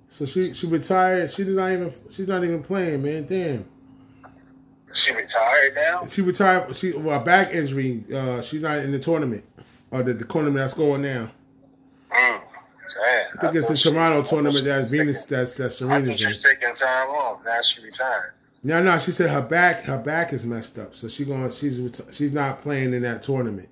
[0.07, 1.31] So she she retired.
[1.31, 3.25] She's not even she's not even playing, man.
[3.25, 3.65] Damn.
[4.93, 6.05] She retired now?
[6.07, 6.75] She retired.
[6.75, 8.03] She well back injury.
[8.13, 9.43] Uh, she's not in the tournament
[9.91, 11.31] or the, the tournament that's going now.
[12.11, 12.41] Mm.
[12.95, 16.29] I think it's the Toronto tournament that Venus that's that I thought Serena's she in.
[16.29, 17.39] was taking time off.
[17.43, 18.33] Now she retired.
[18.63, 21.79] No, no, she said her back her back is messed up, so she going she's
[22.11, 23.69] she's not playing in that tournament.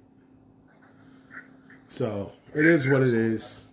[1.87, 3.65] So it is what it is.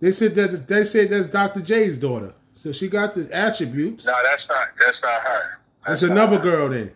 [0.00, 1.60] They said that they said that's Dr.
[1.60, 4.06] J's daughter, so she got the attributes.
[4.06, 5.58] No, that's not that's not her.
[5.86, 6.92] That's not another girl then.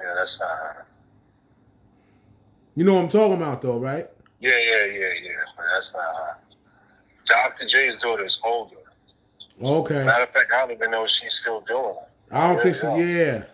[0.00, 0.86] Yeah, that's not her.
[2.74, 4.08] You know what I'm talking about though, right?
[4.40, 5.64] Yeah, yeah, yeah, yeah.
[5.72, 6.36] That's not her.
[7.26, 7.66] Dr.
[7.66, 8.76] J's daughter is older.
[9.62, 10.04] Okay.
[10.04, 12.08] Matter of fact, I don't even know if she's still doing it.
[12.34, 12.94] I don't think so.
[12.94, 13.44] really Yeah.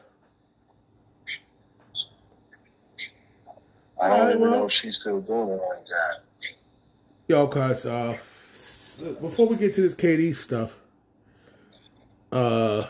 [4.00, 4.50] I don't Alright, even well.
[4.50, 6.52] know if she's still doing it like that.
[7.28, 8.18] Yo, cuz uh
[9.20, 10.76] before we get to this KD stuff,
[12.32, 12.86] uh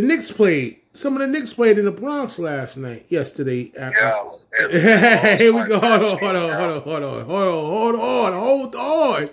[0.00, 0.78] the Knicks played.
[0.92, 3.72] Some of the Knicks played in the Bronx last night, yesterday.
[3.74, 4.30] Yeah.
[5.38, 5.78] Here we go.
[5.78, 9.30] Hold on, hold on, hold on, hold on, hold on, hold on, hold on.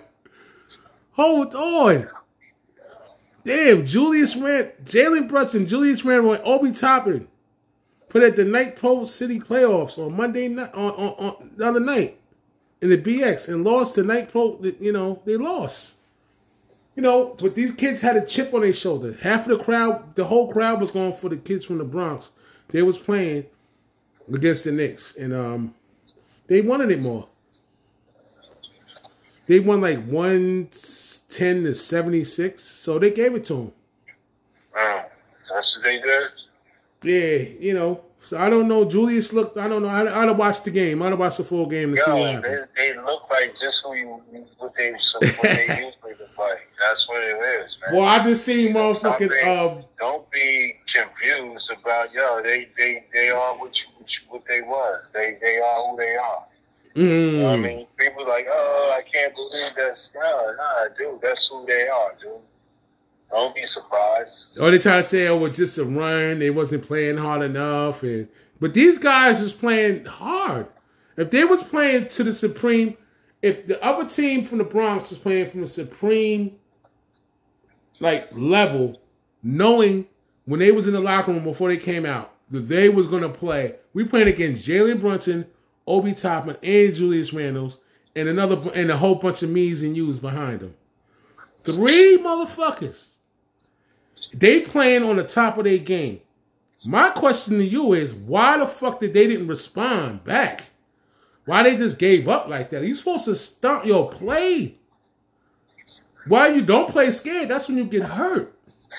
[1.12, 2.08] Hold on.
[3.44, 7.28] Damn, Julius Rand, Jalen Brunson, Julius Randle, and Obi Toppin
[8.08, 11.80] put at the Nike Pro City playoffs on Monday night, on, on, on the other
[11.80, 12.18] night
[12.80, 14.58] in the BX and lost to Nike Pro.
[14.80, 15.96] You know, they lost.
[16.96, 19.16] You know, but these kids had a chip on their shoulder.
[19.20, 22.30] Half of the crowd, the whole crowd was going for the kids from the Bronx.
[22.68, 23.46] They was playing
[24.32, 25.74] against the Knicks, and um,
[26.46, 27.28] they wanted it more.
[29.46, 30.68] They won like one
[31.28, 33.72] ten to seventy six, so they gave it to them.
[34.76, 35.04] Mm.
[35.52, 36.30] That's what they did?
[37.02, 38.02] Yeah, you know.
[38.24, 38.84] So I don't know.
[38.86, 39.58] Julius looked.
[39.58, 39.88] I don't know.
[39.88, 41.02] I, I'd have watched the game.
[41.02, 42.68] I'd have watched the full game to see what Yo, happened.
[42.74, 44.08] they, they look like just who you,
[44.58, 46.60] what they, what they usually look like.
[46.80, 47.94] That's what it is, man.
[47.96, 49.28] Well, I just seen Don't motherfucking.
[49.30, 52.42] be- Um, Don't be confused about yo.
[52.42, 55.10] They they they are what you, what, you, what they was.
[55.12, 56.44] They they are who they are.
[56.94, 57.02] You
[57.40, 61.20] know I mm, mean, people like, oh, I can't believe that's no, nah, dude.
[61.20, 62.38] That's who they are, dude.
[63.34, 64.58] Don't be surprised.
[64.60, 66.38] or they try to say it was just a run.
[66.38, 68.28] They wasn't playing hard enough, and
[68.60, 70.68] but these guys was playing hard.
[71.16, 72.96] If they was playing to the supreme,
[73.42, 76.56] if the other team from the Bronx was playing from the supreme
[77.98, 79.00] like level,
[79.42, 80.06] knowing
[80.44, 83.28] when they was in the locker room before they came out that they was gonna
[83.28, 83.74] play.
[83.94, 85.46] We playing against Jalen Brunson,
[85.88, 87.78] Obi Toppin, and Julius Randles,
[88.14, 90.74] and another and a whole bunch of me's and you's behind them.
[91.64, 93.13] Three motherfuckers.
[94.32, 96.20] They playing on the top of their game.
[96.84, 100.64] My question to you is why the fuck did they didn't respond back?
[101.46, 102.84] Why they just gave up like that?
[102.84, 104.76] You supposed to start your play.
[106.26, 107.48] Why you don't play scared?
[107.48, 108.54] That's when you get hurt.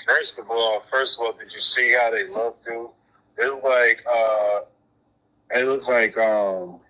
[0.06, 2.88] First of all, first of all, did you see how they looked, dude?
[3.36, 4.60] They look like uh,
[5.52, 6.80] they look like um,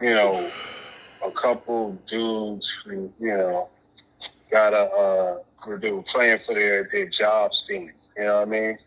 [0.00, 0.50] you know,
[1.24, 3.68] a couple dudes who you know
[4.50, 7.92] got a uh, who do playing for their their jobs team.
[8.16, 8.78] You know what I mean?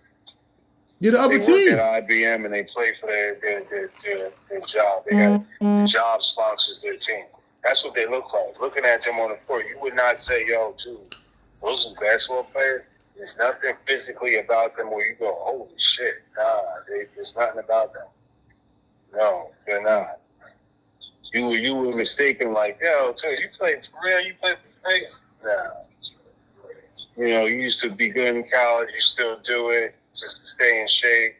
[1.00, 1.74] You're the They other work team.
[1.74, 5.04] at IBM and they play for their their their, their, their job.
[5.10, 7.26] They got the job sponsors their team.
[7.64, 8.60] That's what they look like.
[8.60, 11.16] Looking at them on the court, you would not say, "Yo, dude,
[11.62, 12.84] those are basketball players."
[13.16, 17.94] There's nothing physically about them where you go, "Holy shit!" Nah, they, there's nothing about
[17.94, 18.08] them.
[19.14, 20.20] No, they're not.
[21.32, 24.20] You were you were mistaken, like, "Yo, dude, you play for real?
[24.22, 25.52] You play for face?" Nah.
[27.18, 28.90] You know, you used to be good in college.
[28.94, 31.36] You still do it just to stay in shape.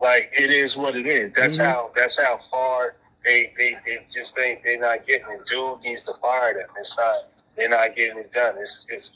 [0.00, 1.32] Like it is what it is.
[1.32, 1.64] That's Mhm.
[1.64, 1.90] how.
[1.96, 5.46] That's how far they they, they just think they're not getting it.
[5.46, 6.68] Dude needs to fire them.
[6.78, 7.14] It's not.
[7.56, 8.56] They're not getting it done.
[8.58, 9.12] It's it's.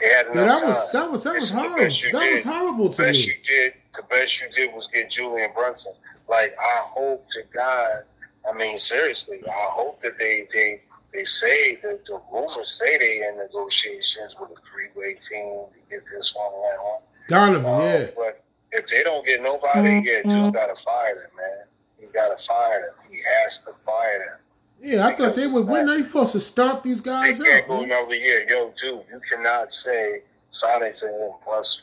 [0.00, 1.02] They had enough Yeah, that was time.
[1.02, 1.88] that was that was horrible.
[1.92, 3.24] you That was horrible to the best me.
[3.26, 5.92] you did, the best you did was get Jalen Brunson.
[6.28, 8.04] Like I hope to God,
[8.48, 10.82] I mean seriously, I hope that they they
[11.12, 15.80] they say that the rumors say they in negotiations with a three way team to
[15.90, 17.02] get this one and that one.
[17.28, 18.06] Donovan, Um, yeah.
[18.16, 21.66] But if they don't get nobody, yeah, Dude gotta fire them, man.
[21.98, 23.10] He gotta fire them.
[23.10, 24.38] He has to fire them.
[24.80, 27.52] Yeah, I thought they would When are you supposed to stomp these guys They guys
[27.52, 27.68] can't out.
[27.68, 27.90] go man.
[27.92, 28.46] another year.
[28.48, 31.82] Yo, dude, you cannot say signing to him plus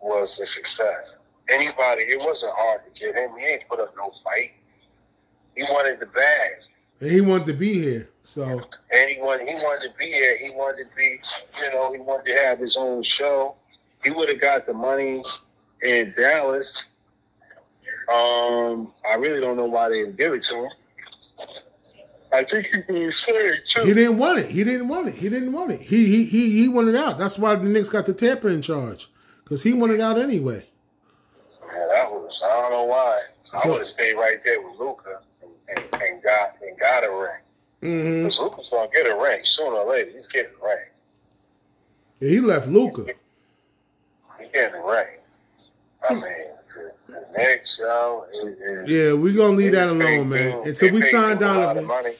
[0.00, 1.18] was a success.
[1.48, 3.30] Anybody, it wasn't hard to get him.
[3.38, 4.52] He ain't put up no fight.
[5.54, 6.52] He wanted the bag.
[7.02, 8.08] And he wanted to be here.
[8.22, 10.36] So And he wanted, he wanted to be here.
[10.38, 11.18] He wanted to be,
[11.60, 13.56] you know, he wanted to have his own show.
[14.04, 15.20] He would have got the money
[15.82, 16.80] in Dallas.
[18.08, 20.70] Um, I really don't know why they didn't give it to him.
[22.32, 23.82] I think he was saying too.
[23.84, 24.46] he didn't want it.
[24.46, 25.14] He didn't want it.
[25.14, 25.80] He didn't want it.
[25.80, 27.18] He he he he wanted out.
[27.18, 29.10] That's why the Knicks got the tampering charge.
[29.44, 30.66] Because he wanted out anyway.
[31.66, 33.20] Yeah, that was I don't know why.
[33.52, 35.20] I So- would have stayed right there with Luka
[35.76, 37.40] and, and, got and got a ring.
[37.80, 40.10] hmm Because Luka's gonna get a ring sooner or later.
[40.10, 40.86] He's getting a ring.
[42.20, 43.04] he left Luka.
[44.38, 45.06] He's getting a ring.
[46.08, 50.62] I mean, the, the Knicks, yo, it, it, Yeah, we're gonna leave that alone, man.
[50.66, 52.14] Until we sign Dude a money.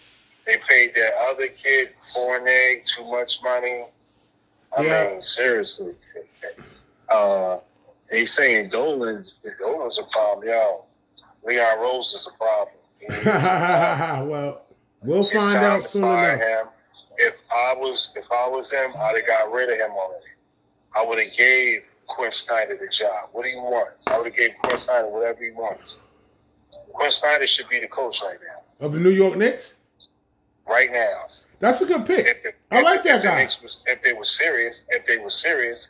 [0.47, 3.85] They paid that other kid Fournier too much money.
[4.77, 5.11] I Yeah.
[5.13, 5.95] mean, seriously.
[7.09, 7.59] Uh,
[8.11, 10.85] they saying Dolan's Dolan's a problem, yo.
[11.45, 12.77] Leon Rose is a problem.
[13.09, 14.29] He is a problem.
[14.29, 14.63] well,
[15.03, 16.41] we'll It's find out soon enough.
[16.41, 16.67] Him.
[17.19, 20.25] If I was if I was him, I'd have got rid of him already.
[20.97, 23.29] I would have gave Quin Snyder the job.
[23.33, 23.91] What do you want?
[24.07, 25.99] I would have gave Quin Snyder whatever he wants.
[26.93, 28.87] Quin Snyder should be the coach right now.
[28.87, 29.75] Of the New York Knicks?
[30.69, 31.27] Right now.
[31.61, 32.27] That's a good pick.
[32.27, 33.39] If the, I if- like that if the guy.
[33.39, 35.89] Knicks Was, if they were serious, if they were serious,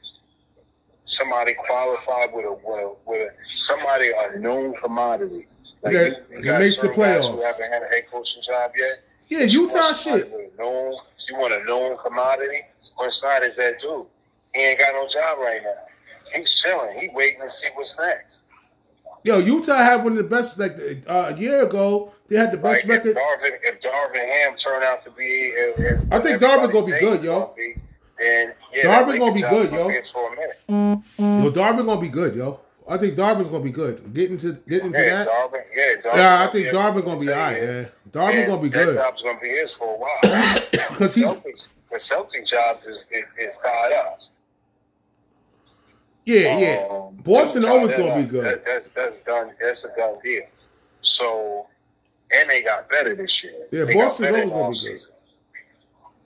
[1.05, 5.47] somebody qualified with a with a, with a somebody a known commodity.
[5.83, 7.43] Like That- you, you that makes the guys Who playoffs.
[7.45, 8.93] haven't had a head coaching job yet.
[9.29, 10.31] Yeah, Utah shit.
[10.59, 10.95] known,
[11.29, 12.63] you want a known commodity?
[12.97, 14.07] What side is that dude.
[14.55, 15.73] He ain't got no job right now.
[16.35, 16.99] He's chilling.
[16.99, 18.43] He waiting to see what's next.
[19.25, 20.59] Yo, Utah had one of the best.
[20.59, 23.17] Like uh, a year ago, they had the best Like if record.
[23.17, 26.99] Darvin, if Darvin Ham turned out to be, if, if I think Darvin gonna be
[27.01, 27.55] good, yo.
[27.57, 27.75] be,
[28.19, 29.89] Then yeah, Darvin gonna be good, yo.
[29.89, 31.05] be for a minute.
[31.19, 32.61] Yo, Darvin gonna be good, yo.
[32.89, 34.13] I think Darvin's gonna be good.
[34.13, 35.29] Getting to getting to Yeah, that.
[35.29, 35.63] Darvin.
[35.75, 37.63] Yeah, Darvin Yeah, I think be- Darvin gonna be alright.
[37.63, 37.71] yeah.
[37.81, 40.21] Yeah, Darvin Yeah, gonna be That good job's gonna be his for a while.
[40.91, 44.19] because he's Celtics, the Celtic jobs is, is, is tied up.
[46.25, 46.87] yeah yeah.
[46.91, 47.99] Um, Boston always up.
[47.99, 48.45] gonna be good.
[48.45, 49.53] That, that's that's done.
[49.61, 50.43] That's a done deal.
[51.01, 51.67] So,
[52.33, 53.55] and they got better this year.
[53.73, 55.09] Yeah, They Boston's always gonna be offseason.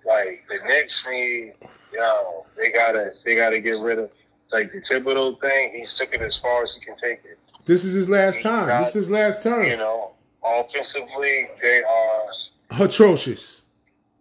[0.07, 1.55] Like the Knicks need,
[1.93, 4.11] yo, they gotta they gotta get rid of
[4.53, 5.73] like the Thibodeau thing.
[5.77, 7.39] He's took it as far as he can take it.
[7.65, 8.69] This is his last He's time.
[8.69, 9.65] not- This is his last time.
[9.65, 10.13] You know,
[10.45, 13.63] offensively they are Atrocious.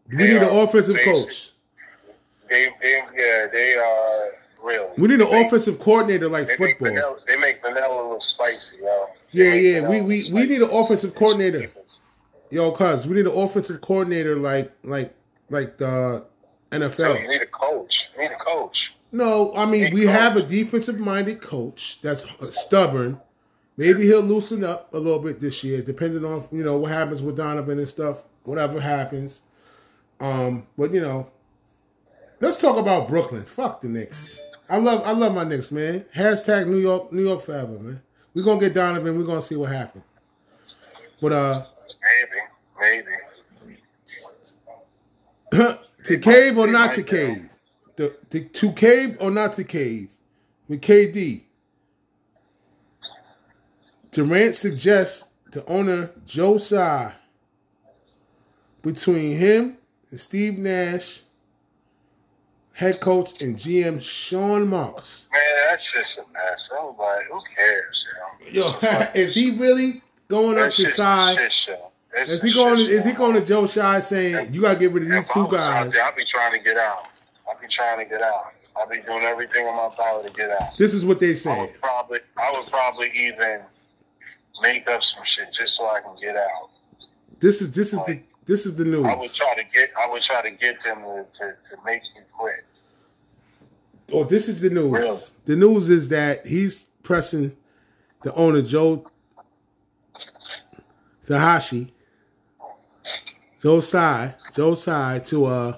[0.10, 1.14] We need an offensive basic.
[1.14, 1.52] coach.
[2.50, 4.32] they they yeah they are
[4.64, 4.88] really.
[4.98, 6.90] We need an They- offensive coordinator like They make, football.
[6.90, 9.08] vanilla, they make vanilla look spicy, yo.
[9.32, 9.82] Yeah, yeah.
[9.82, 11.72] vanilla We look we we need an offensive coordinator.
[12.52, 15.12] Yo, cuz we need an offensive coordinator like like
[15.50, 16.24] like the
[16.72, 16.96] NFL.
[16.98, 18.10] So you need a coach.
[18.16, 18.94] You need a coach.
[19.16, 23.22] No, I mean we have a defensive minded coach that's stubborn.
[23.78, 27.22] Maybe he'll loosen up a little bit this year, depending on you know what happens
[27.22, 28.24] with Donovan and stuff.
[28.44, 29.42] Whatever happens,
[30.20, 31.32] um, but you know,
[32.42, 33.46] let's talk about Brooklyn.
[33.46, 34.38] Fuck the Knicks.
[34.70, 36.04] I love I love my Knicks, man.
[36.14, 38.02] Hashtag New York New York forever, man.
[38.34, 39.18] We're gonna get Donovan.
[39.18, 40.04] We're gonna see what happens.
[41.22, 41.66] But uh,
[42.82, 43.06] Maybe,
[45.54, 45.78] maybe.
[46.04, 47.50] to cave or not to cave?
[47.96, 50.10] The, the, to cave or not to cave?
[50.68, 51.44] With KD.
[54.12, 57.14] Durant suggests to owner Joe Tsai
[58.82, 59.78] between him
[60.12, 61.22] and Steve Nash,
[62.74, 65.28] head coach and GM Sean Marks.
[65.34, 66.72] Man, that's just a mess.
[66.78, 68.06] I'm like, who cares,
[68.52, 68.72] yo?
[68.82, 71.36] Yo, is he really going up to Tsai?
[71.36, 72.80] That's Is he going?
[72.80, 75.48] Is he going to Joe Tsai saying you got to get rid of these two
[75.50, 75.92] guys?
[75.92, 77.08] there, I'll be trying to get out.
[77.50, 78.54] I'd be trying to get out.
[78.76, 80.78] I'd be doing everything in my power to get out.
[80.78, 81.52] This is what they say.
[81.52, 83.62] I would probably, I would probably even
[84.62, 86.70] make up some shit just so I can get out.
[87.40, 89.06] This is this is the this is the news.
[89.06, 92.02] I would try to get, I would try to get them to, to, to make
[92.04, 92.66] me quit.
[94.12, 94.92] Oh, this is the news.
[94.92, 95.18] Really?
[95.46, 97.56] The news is that he's pressing
[98.24, 99.06] the owner Joe
[101.26, 101.92] Tahashi,
[103.62, 105.78] Joe Tsai, Joe Tsai to uh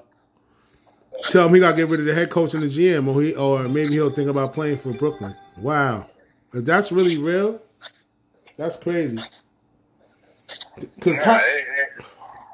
[1.28, 3.22] tell him he got to get rid of the head coach and the GM, or
[3.22, 5.36] he, or maybe he'll think about playing for Brooklyn.
[5.58, 6.08] Wow,
[6.54, 7.62] if that's really real,
[8.58, 9.20] that's crazy.
[10.80, 11.42] Because it-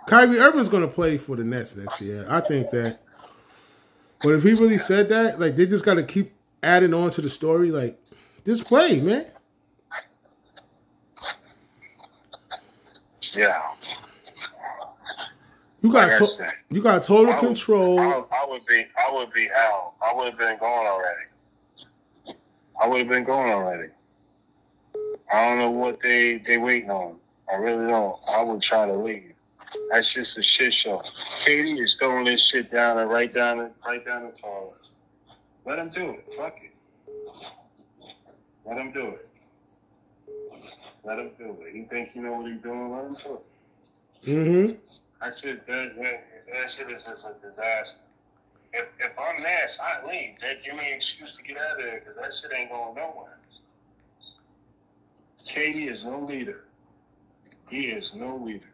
[0.07, 2.25] Kyrie Irving's gonna play for the Nets next year.
[2.29, 2.99] I think that.
[4.21, 7.21] But if he really said that, like they just got to keep adding on to
[7.21, 7.71] the story.
[7.71, 7.99] Like,
[8.45, 9.25] just play, man.
[13.33, 13.61] yeah.
[15.83, 17.99] You got Like to- said, you got total I would- control.
[17.99, 19.93] I, would- I would be, I would be out.
[20.01, 21.25] I would have been gone already.
[22.81, 23.89] I would have been gone already.
[25.31, 27.17] I don't know what they they waiting on.
[27.51, 28.15] I really don't.
[28.29, 29.33] I would try to leave.
[29.91, 31.01] That's just a shit show.
[31.45, 34.77] KD is throwing this shit down and right down the right down the toilet.
[35.65, 36.25] Let him do it.
[36.37, 36.71] Fuck it.
[38.65, 39.29] Let him do it.
[41.03, 41.75] Let him do it.
[41.75, 42.91] You think you know what he's doing?
[42.91, 44.29] Let him do it.
[44.29, 45.02] Mm-hmm.
[45.23, 48.01] That shit, that, that, that shit is just a disaster.
[48.73, 50.35] If, if I'm Nash, I leave.
[50.41, 52.95] That give me an excuse to get out of there because that shit ain't going
[52.95, 53.37] nowhere.
[55.49, 56.65] KD is no leader.
[57.69, 58.65] He is no leader.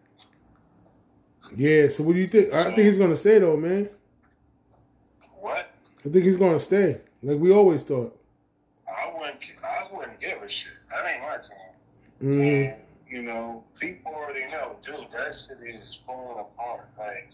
[1.56, 1.90] Yeah.
[1.90, 2.54] So what do you think?
[2.54, 3.90] I think he's gonna stay though, man.
[5.40, 5.70] What?
[6.06, 8.18] I think he's gonna stay, like we always thought.
[8.88, 9.40] I wouldn't.
[9.64, 10.74] I wouldn't give a shit.
[10.90, 12.32] That ain't my team.
[12.32, 12.42] Mm-hmm.
[12.42, 12.74] And
[13.10, 15.08] you know, people already know, dude.
[15.12, 16.90] That shit is falling apart.
[16.98, 17.30] Like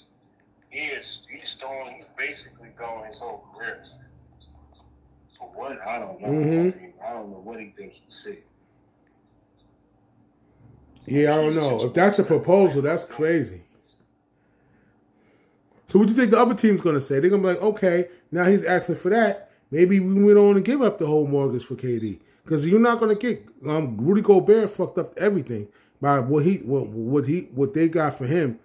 [0.70, 1.28] he is.
[1.30, 1.96] He's throwing.
[1.96, 3.84] He's basically throwing his whole career.
[5.38, 5.86] For what?
[5.86, 6.28] I don't know.
[6.30, 6.60] Mhm.
[6.76, 8.40] I, mean, I don't know what he thinks he see.
[11.08, 12.82] Yeah, I don't know if that's a proposal.
[12.82, 13.62] That's crazy.
[15.88, 17.20] So what do you think the other team's gonna say?
[17.20, 19.52] They're gonna be like, okay, now he's asking for that.
[19.72, 22.80] Maybe we we don't want to give up the whole mortgage for KD because you're
[22.80, 25.68] not gonna get um, Rudy Gobert fucked up everything
[26.00, 28.60] by what he what what he what they got for him.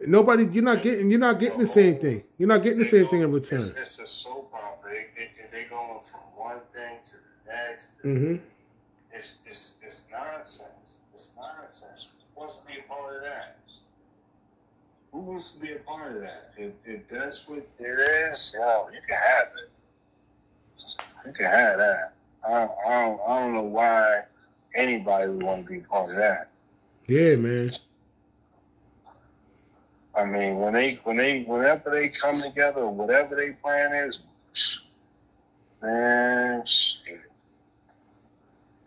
[0.00, 2.24] Nobody, you're not getting you're not getting the same thing.
[2.38, 3.60] You're not getting the same thing in return.
[3.60, 4.90] It's, it's a soap opera.
[4.92, 8.02] They, they, they going from one thing to the next.
[8.02, 8.36] Mm-hmm.
[9.12, 11.00] It's, it's, it's nonsense.
[11.14, 12.10] It's nonsense.
[12.34, 13.56] Who wants to be a part of that?
[15.12, 16.52] Who wants to be a part of that?
[16.58, 19.70] If, if that's what it is, yo, you can have it.
[21.26, 22.12] You can have that.
[22.46, 24.22] I, I, don't, I don't know why
[24.74, 26.50] anybody would want to be part of that.
[27.06, 27.72] Yeah, man.
[30.14, 34.20] I mean, when they, when they, whenever they come together, whatever their plan is,
[35.82, 37.20] man, shit.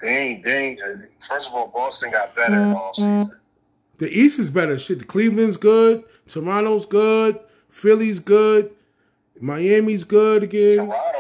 [0.02, 3.32] They ain't, they ain't, uh, first of all, Boston got better in all season.
[3.98, 4.80] The East is better.
[4.80, 6.06] Shit, Cleveland's good.
[6.28, 7.40] Toronto's good.
[7.70, 8.72] Philly's good.
[9.42, 10.78] Miami's good again.
[10.78, 11.19] Toronto, Toronto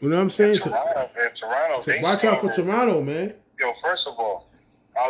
[0.00, 0.56] You know what I'm saying?
[0.56, 3.34] If Toronto, if Toronto, they Watch out for that- Toronto, man.
[3.60, 4.48] Yo, first of all,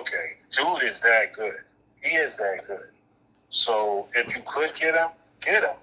[0.01, 1.55] okay, dude is that good.
[2.03, 2.89] He is that good.
[3.51, 5.09] So if you could get him,
[5.41, 5.77] get him.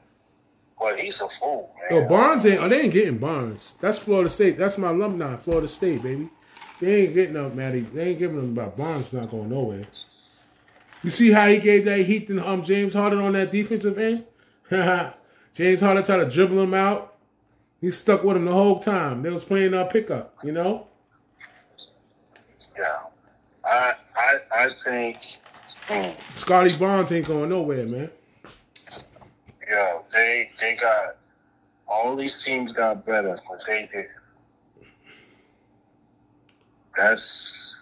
[0.80, 2.02] But he's a fool, man.
[2.02, 2.62] Yo, Barnes ain't.
[2.62, 3.76] Oh, they ain't getting Barnes.
[3.80, 4.58] That's Florida State.
[4.58, 6.30] That's my alumni, Florida State, baby.
[6.80, 7.82] They ain't getting up, Matty.
[7.82, 9.14] They ain't giving them about Barnes.
[9.14, 9.86] Not going nowhere.
[11.04, 14.26] You see how he gave that heat to um, James Harden on that defensive end?
[15.54, 17.11] James Harden tried to dribble him out.
[17.82, 19.24] He stuck with him the whole time.
[19.24, 20.88] They was playing uh, pickup, you know.
[22.78, 23.00] Yeah.
[23.66, 25.18] I, I, I think,
[26.36, 28.10] Scottie Barnes ain't going nowhere, man.
[29.70, 31.18] yeah, they, they got
[31.88, 34.06] all these teams got better, but they did.
[36.96, 37.78] That's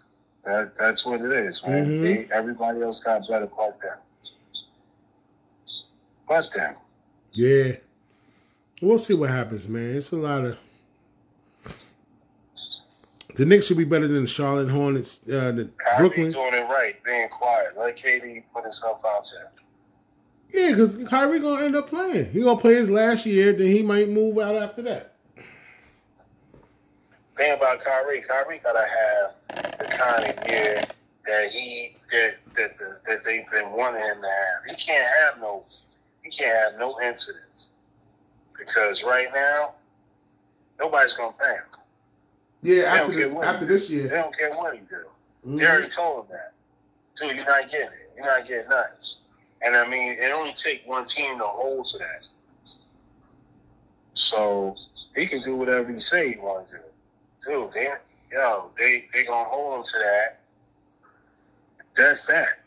[0.45, 0.73] that.
[0.79, 1.85] That's what it is, man.
[1.87, 2.01] Mhm.
[2.01, 3.97] They, everybody else got better, but them.
[6.27, 6.75] But them.
[7.33, 7.73] Yeah.
[8.81, 9.95] We'll see what happens, man.
[9.95, 10.57] It's a lot of.
[13.35, 15.19] The Knicks should be better than the Charlotte Hornets.
[15.27, 16.31] Uh, the Kyrie Brooklyn.
[16.31, 17.77] doing it right, being quiet.
[17.77, 19.51] Let KD put himself out there.
[20.51, 22.31] Yeah, because Kyrie gonna end up playing.
[22.31, 25.15] He gonna play his last year, then he might move out after that.
[27.37, 30.83] Thing about Kyrie, Kyrie gotta have the kind of year
[31.25, 34.77] that he that that that, that they've been wanting him to have.
[34.77, 35.63] He can't have no
[36.23, 37.69] he can't have no incidents
[38.59, 39.73] because right now
[40.79, 41.63] nobody's gonna pay him.
[42.61, 44.03] Yeah, They after the, after this year.
[44.09, 45.05] they don't care what he do.
[45.47, 45.59] Mhm.
[45.59, 46.53] They already told him that.
[47.17, 48.11] Dude, you're not getting it.
[48.15, 48.91] You're not getting nothing.
[49.61, 52.27] And I mean, it only take one team to hold to that.
[54.13, 54.75] So
[55.15, 56.83] he can do whatever he say he want to do.
[57.45, 57.87] Dude, they,
[58.31, 60.39] yo, they they gonna hold him to that.
[61.95, 62.59] That's that.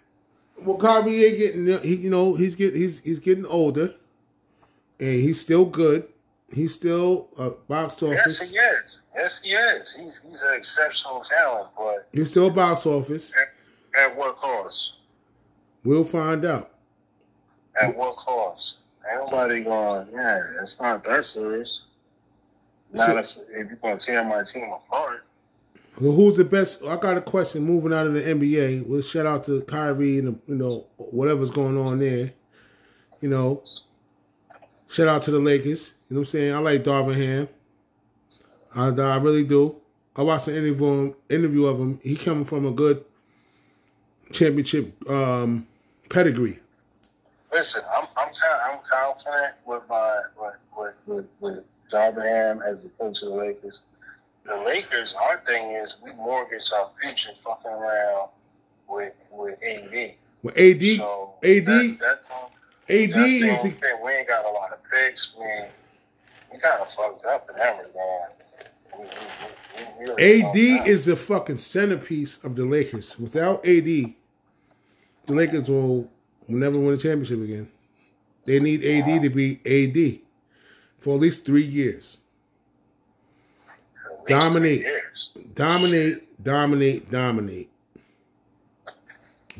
[0.58, 1.78] Well, Kyrie ain't getting.
[1.82, 3.94] He, you know, he's get he's he's getting older,
[5.02, 6.06] and he's still good.
[6.52, 8.50] He's still a box Yes, office.
[8.50, 9.02] he is.
[9.16, 9.96] Yes, he is.
[9.98, 13.32] He's he's an exceptional talent, but He's still a box office.
[13.98, 14.94] at what cost?
[15.84, 16.70] We'll find out.
[17.80, 18.74] At what cost?
[19.10, 21.80] Ain't nobody going, yeah, it's not that serious.
[22.92, 25.24] Not if, if you're going to tear my team apart.
[25.98, 26.84] So who's the best?
[26.84, 27.62] I got a question.
[27.64, 31.78] Moving out of the NBA, we'll shout out to Kyrie and you know whatever's going
[31.78, 32.32] on there.
[33.20, 33.62] You know,
[34.92, 35.94] shout out to the Lakers.
[36.08, 36.54] You know what I'm saying?
[36.54, 37.48] I like Darvin Ham.
[38.74, 39.76] I, I really do.
[40.14, 41.98] I watched an interview interview of him.
[42.02, 43.04] He coming from a good
[44.32, 45.66] championship um,
[46.10, 46.58] pedigree.
[47.52, 52.82] Listen, I'm I'm kind I'm confident with my with with with, with Darvin Ham as
[52.82, 53.80] the coach of the Lakers.
[54.44, 58.28] The Lakers, our thing is we mortgage our future fucking around
[58.88, 60.14] with with AD.
[60.42, 62.52] With AD, So AD, that, that's all.
[62.92, 63.74] AD is the.
[64.04, 65.34] We ain't got a lot of picks.
[65.38, 65.46] We
[66.52, 68.30] we kind of fucked up in that regard.
[70.18, 73.18] Really AD is the fucking centerpiece of the Lakers.
[73.18, 74.14] Without AD, the
[75.28, 76.10] Lakers will,
[76.48, 77.68] never win a championship again.
[78.44, 80.20] They need AD to be AD
[81.00, 82.18] for at least three years.
[84.10, 84.80] Least dominate.
[84.82, 85.30] three years.
[85.54, 87.70] Dominate, dominate, dominate.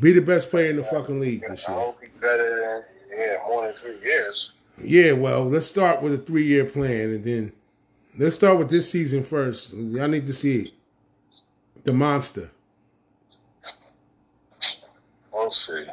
[0.01, 1.81] Be the best player in the fucking league this I year.
[1.81, 4.53] hope he's better than yeah more than three years.
[4.83, 7.53] Yeah, well, let's start with a three year plan and then
[8.19, 9.73] let's start with this season first.
[9.73, 10.71] Y'all need to see it.
[11.85, 12.51] The monster.
[15.33, 15.85] We'll see.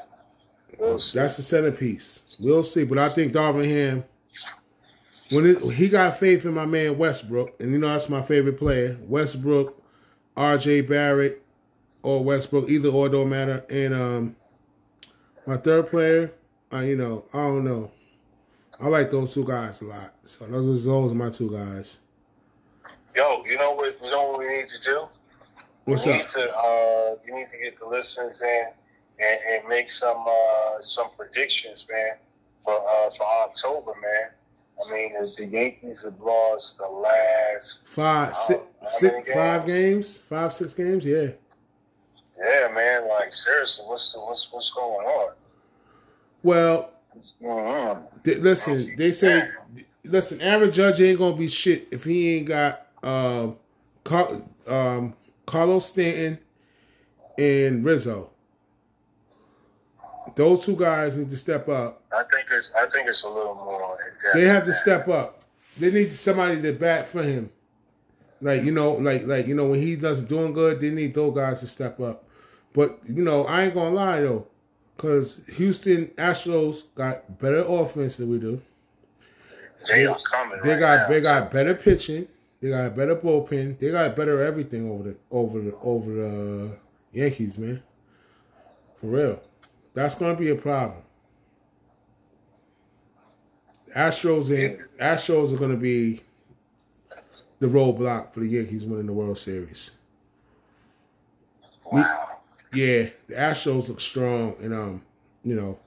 [0.77, 1.17] We'll see.
[1.17, 2.21] That's the centerpiece.
[2.39, 2.83] We'll see.
[2.83, 4.05] But I think Darvin Ham,
[5.29, 8.57] when it, he got faith in my man Westbrook, and you know that's my favorite
[8.57, 9.81] player, Westbrook,
[10.37, 10.81] R.J.
[10.81, 11.43] Barrett,
[12.03, 13.65] or Westbrook, either or don't matter.
[13.69, 14.35] And um,
[15.45, 16.31] my third player,
[16.73, 17.91] uh, you know, I don't know.
[18.79, 20.13] I like those two guys a lot.
[20.23, 21.99] So those are those are my two guys.
[23.15, 23.97] Yo, you know what?
[24.01, 25.07] You know what we need to do?
[25.85, 26.17] What's you up?
[26.19, 28.67] need to uh, you need to get the listeners in
[29.19, 32.17] and, and make some uh, some predictions, man,
[32.63, 34.31] for uh, for October, man.
[34.85, 39.65] I mean, as the Yankees have lost the last Five, uh, six, six, many five
[39.65, 41.03] games, five, six games.
[41.03, 41.31] Yeah.
[42.37, 43.09] Yeah, man.
[43.09, 45.33] Like seriously, what's the, what's what's going on?
[46.43, 48.03] Well, What's going on?
[48.23, 49.49] Th- listen, they say,
[50.03, 53.57] listen, Aaron Judge ain't gonna be shit if he ain't got um,
[54.03, 55.13] Car- um,
[55.45, 56.39] Carlos Stanton
[57.37, 58.29] and Rizzo.
[60.35, 62.03] Those two guys need to step up.
[62.13, 63.97] I think it's I think it's a little more.
[64.33, 65.43] They have to step up.
[65.77, 67.49] They need somebody to bat for him.
[68.41, 71.35] Like you know, like like you know, when he doesn't doing good, they need those
[71.35, 72.23] guys to step up.
[72.73, 74.47] But you know, I ain't gonna lie though,
[74.99, 78.61] because Houston Astros got better offense than we do.
[79.87, 80.59] They coming.
[80.61, 81.07] They right got now.
[81.07, 82.27] they got better pitching.
[82.61, 83.79] They got better bullpen.
[83.79, 86.75] They got better everything over the over the over the uh,
[87.13, 87.81] Yankees, man.
[88.99, 89.41] For real,
[89.93, 91.01] that's gonna be a problem.
[93.95, 96.23] Astros and Astros are gonna be
[97.59, 99.91] the roadblock for the Yankees winning the World Series.
[101.89, 102.28] Wow.
[102.73, 105.01] Yeah, the Astros look strong, and um,
[105.43, 105.79] you know,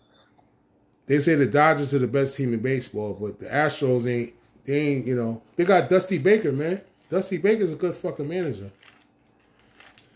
[1.07, 4.33] they say the Dodgers are the best team in baseball, but the Astros ain't.
[4.65, 5.07] They ain't.
[5.07, 6.81] You know, they got Dusty Baker, man.
[7.11, 8.71] Dusty Baker's a good fucking manager.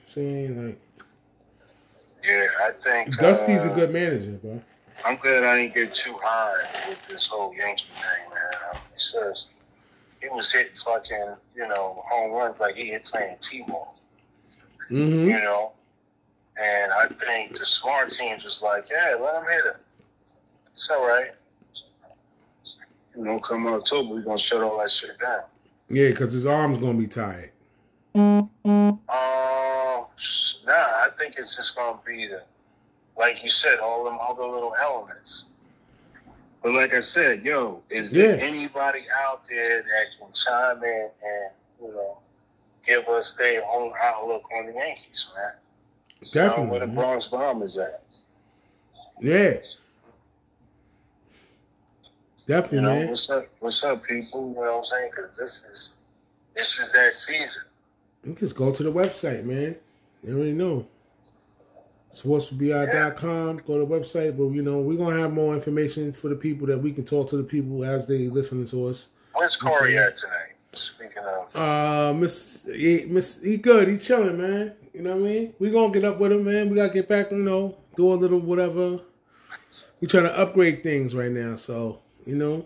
[0.09, 0.79] Saying like
[2.25, 4.61] Yeah, I think Dusty's uh, a good manager, bro.
[5.05, 8.81] I'm glad I didn't get too high with this whole Yankee thing, man.
[8.95, 9.47] He says
[10.23, 13.95] he was hitting fucking, you know, home runs like he hit playing T-ball,
[14.91, 15.29] Mm-hmm.
[15.29, 15.73] you know.
[16.59, 19.77] And I think the smart teams was like, yeah, let him hit it.
[20.73, 21.33] It's all right.
[23.17, 25.43] You know, come October, we're gonna shut all that shit down.
[25.89, 27.51] Yeah, because his arm's gonna be tired.
[28.15, 28.47] Uh,
[29.09, 30.05] nah,
[30.69, 32.43] I think it's just gonna be the,
[33.19, 35.47] like you said, all them other little elements.
[36.63, 41.51] But like I said, yo, is there anybody out there that can chime in and
[41.81, 42.19] you know
[42.87, 45.53] give us their own outlook on the Yankees, man?
[46.27, 46.87] So, Definitely, where the.
[46.89, 48.03] Bronx Bombers at?
[49.21, 49.55] Yeah,
[52.47, 53.09] definitely, You know, man.
[53.09, 53.47] what's up?
[53.61, 54.49] What's up, people?
[54.51, 55.11] You know what I'm saying?
[55.15, 55.95] Because this is
[56.55, 57.63] this is that season.
[58.25, 59.77] You just go to the website, man.
[60.23, 60.87] You already know.
[62.13, 63.59] Sportsforbi.com.
[63.67, 66.67] Go to the website, but you know we're gonna have more information for the people
[66.67, 69.09] that we can talk to the people as they listening to us.
[69.35, 70.53] Where's Corey at tonight?
[70.73, 73.89] Speaking of, Uh, Miss, he, Miss, he good.
[73.89, 74.73] He chilling, man.
[74.97, 75.55] You know what I mean?
[75.59, 76.71] We gonna get up with him, man.
[76.71, 79.01] We gotta get back, you know, do a little whatever.
[80.01, 82.65] We trying to upgrade things right now, so you know.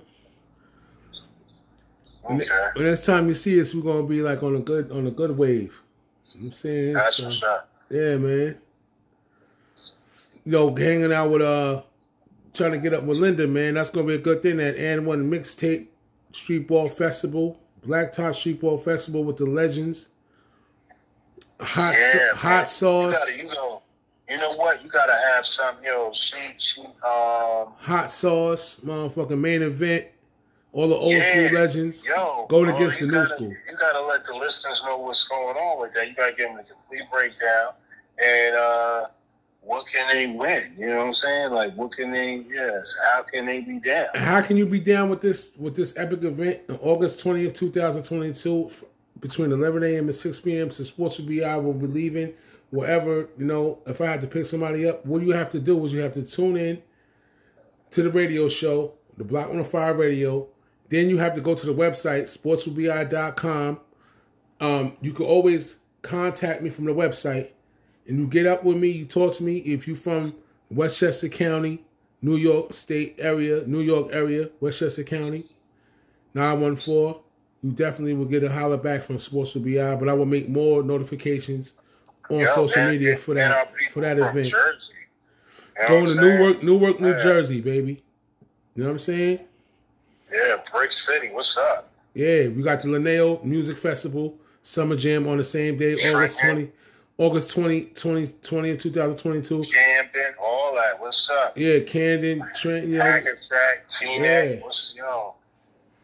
[2.25, 2.47] Okay.
[2.77, 5.11] the next time you see us, we're gonna be like on a good on a
[5.11, 5.75] good wave.
[6.33, 7.69] You know what I'm saying, That's So, up.
[7.91, 8.59] yeah, man.
[10.45, 11.83] Yo, hanging out with uh,
[12.55, 13.75] trying to get up with Linda, man.
[13.75, 14.59] That's gonna be a good thing.
[14.59, 15.89] That and one mixtape,
[16.31, 20.11] Street Ball Festival, Blacktop Street Ball Festival with the legends.
[21.61, 22.35] Hot, Yeah, man.
[22.37, 23.83] hot sauce, You gotta, you know,
[24.29, 24.83] you know what?
[24.83, 25.77] You gotta have some.
[25.83, 30.07] You Yo, she, she, um, hot sauce, motherfucking main event.
[30.73, 31.49] All the old Yeah.
[31.49, 32.05] school legends.
[32.05, 33.49] yo, Going bro, against the new gotta- school.
[33.49, 36.09] You gotta let the listeners know what's going on with that.
[36.09, 37.73] You gotta give them a complete breakdown
[38.25, 39.07] and uh,
[39.63, 40.75] what can they win?
[40.79, 41.51] You know what I'm saying?
[41.51, 42.45] Like, what can they?
[42.49, 44.07] Yes, how can they be down?
[44.15, 47.71] How can you be down with this with this epic event on August twentieth, two
[47.73, 48.71] thousand twenty-two,
[49.21, 50.07] between eleven a.m.
[50.07, 50.71] and six p.m.
[50.71, 51.63] So Sports will be out.
[51.63, 52.35] We'll be leaving
[52.71, 53.79] wherever you know.
[53.87, 56.15] If I had to pick somebody up, what you have to do is you have
[56.15, 56.83] to tune in
[57.91, 60.49] to the radio show, the Block 105 Radio.
[60.89, 63.81] Then you have to go to the website sportswillbi.com.
[64.61, 67.51] Um, you can always contact me from the website,
[68.07, 68.89] and you get up with me.
[68.89, 70.35] You talk to me if you're from
[70.71, 71.85] Westchester County,
[72.23, 75.47] New York State area, New York area, Westchester County,
[76.35, 77.23] 914.
[77.63, 80.49] You definitely will get a holler back from Sports with BI, but I will make
[80.49, 81.75] more notifications
[82.31, 84.49] on Yo, social and- media for that for that event.
[84.49, 84.93] Jersey.
[85.77, 86.39] You know Going to saying?
[86.39, 87.19] Newark, Newark, New Yeah.
[87.19, 88.03] Jersey, baby.
[88.75, 89.41] You know what I'm saying?
[90.33, 91.29] Yeah, Brick City.
[91.33, 91.91] What's up?
[92.15, 96.67] Yeah, we got the Linneo Music Festival Summer Jam on the same day, August Trenton.
[96.67, 96.73] 20,
[97.19, 99.65] August 20, 20, 20 2022.
[99.65, 101.01] Camden, all that.
[101.01, 101.57] What's up?
[101.57, 103.85] Yeah, Camden, Trent, you know, Hackensack.
[104.03, 104.57] Yeah.
[104.61, 105.35] What's yo?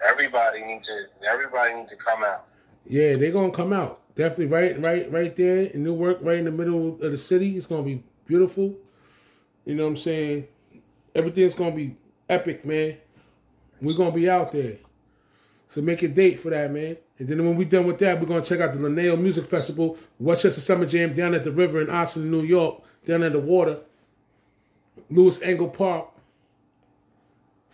[0.06, 1.06] Everybody need to.
[1.28, 2.46] Everybody need to come out.
[2.86, 4.00] yeah, they're gonna come out.
[4.14, 7.56] Definitely right, right, right there in Newark, right in the middle of the city.
[7.56, 8.74] It's gonna be beautiful.
[9.64, 10.48] You know what I'm saying?
[11.14, 11.96] Everything's gonna be
[12.28, 12.96] epic, man.
[13.80, 14.76] We're gonna be out there.
[15.66, 16.96] So make a date for that, man.
[17.18, 19.98] And then when we're done with that, we're gonna check out the Linneo Music Festival,
[20.18, 23.78] Westchester Summer Jam down at the river in Ossining, New York, down at the water,
[25.10, 26.08] Louis Engel Park,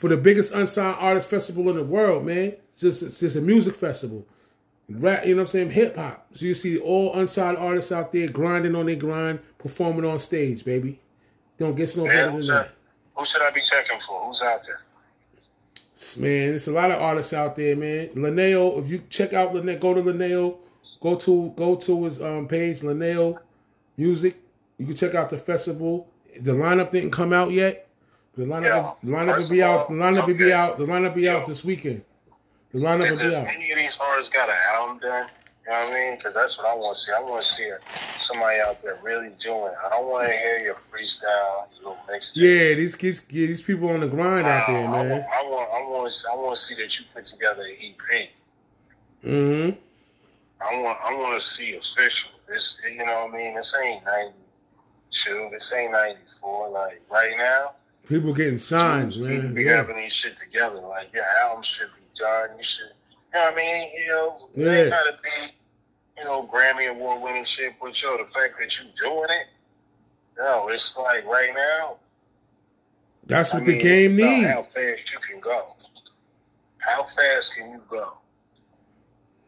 [0.03, 2.55] for the biggest unsigned artist festival in the world, man.
[2.73, 4.27] It's just it's just a music festival.
[4.89, 5.71] Rap, you know what I'm saying?
[5.71, 6.27] Hip hop.
[6.35, 10.65] So you see all unsigned artists out there grinding on their grind, performing on stage,
[10.65, 10.99] baby.
[11.57, 12.47] Don't get no better than that.
[12.47, 12.71] that?
[13.15, 14.27] Who should I be checking for?
[14.27, 14.81] Who's out there?
[16.21, 18.09] Man, there's a lot of artists out there, man.
[18.17, 20.57] Linneo, if you check out Linneo, go to Linneo,
[21.01, 23.39] go to go to his um, page, Linneo
[23.97, 24.35] Music.
[24.79, 26.09] You can check out the festival.
[26.41, 27.87] The lineup didn't come out yet.
[28.37, 28.93] The lineup, Yeah.
[29.03, 29.89] the lineup will be out.
[29.89, 30.79] The lineup will be out.
[30.79, 32.03] The lineup will be out this weekend.
[32.73, 33.47] The lineup will be out.
[33.49, 35.29] any of these artists got an album done?
[35.67, 36.17] You know what I mean?
[36.17, 37.13] Because that's what I want to see.
[37.13, 37.71] I want to see
[38.21, 39.73] somebody out there really doing.
[39.85, 42.33] I don't want to hear your freestyle, your little mixtape.
[42.37, 45.11] Yeah, these kids, yeah, these people on the grind out there, I man.
[45.11, 47.77] want, I want, I want, to, I want to see that you put together an
[47.81, 48.29] EP.
[49.25, 49.79] Mm-hmm.
[50.61, 52.31] I want, I want to see official.
[52.49, 53.55] This, you know what I mean?
[53.55, 54.35] This ain't ninety
[55.11, 55.49] two.
[55.53, 56.69] This ain't ninety four.
[56.71, 57.73] Like right now,
[58.09, 59.55] People getting signs, man.
[59.55, 59.77] be Yeah.
[59.77, 60.77] having these shit together.
[60.81, 62.51] Like your album should be done.
[62.59, 63.91] You should, you know what I mean?
[63.99, 64.89] You know, Yeah.
[64.91, 65.53] gotta be,
[66.19, 67.75] you know, Grammy award winning shit.
[67.81, 69.47] But yo, the fact that you doing it,
[70.39, 71.97] no, it's like right now.
[73.27, 74.49] That's I what mean, the game needs.
[74.49, 75.77] How fast you can go?
[76.79, 78.19] How fast can you go?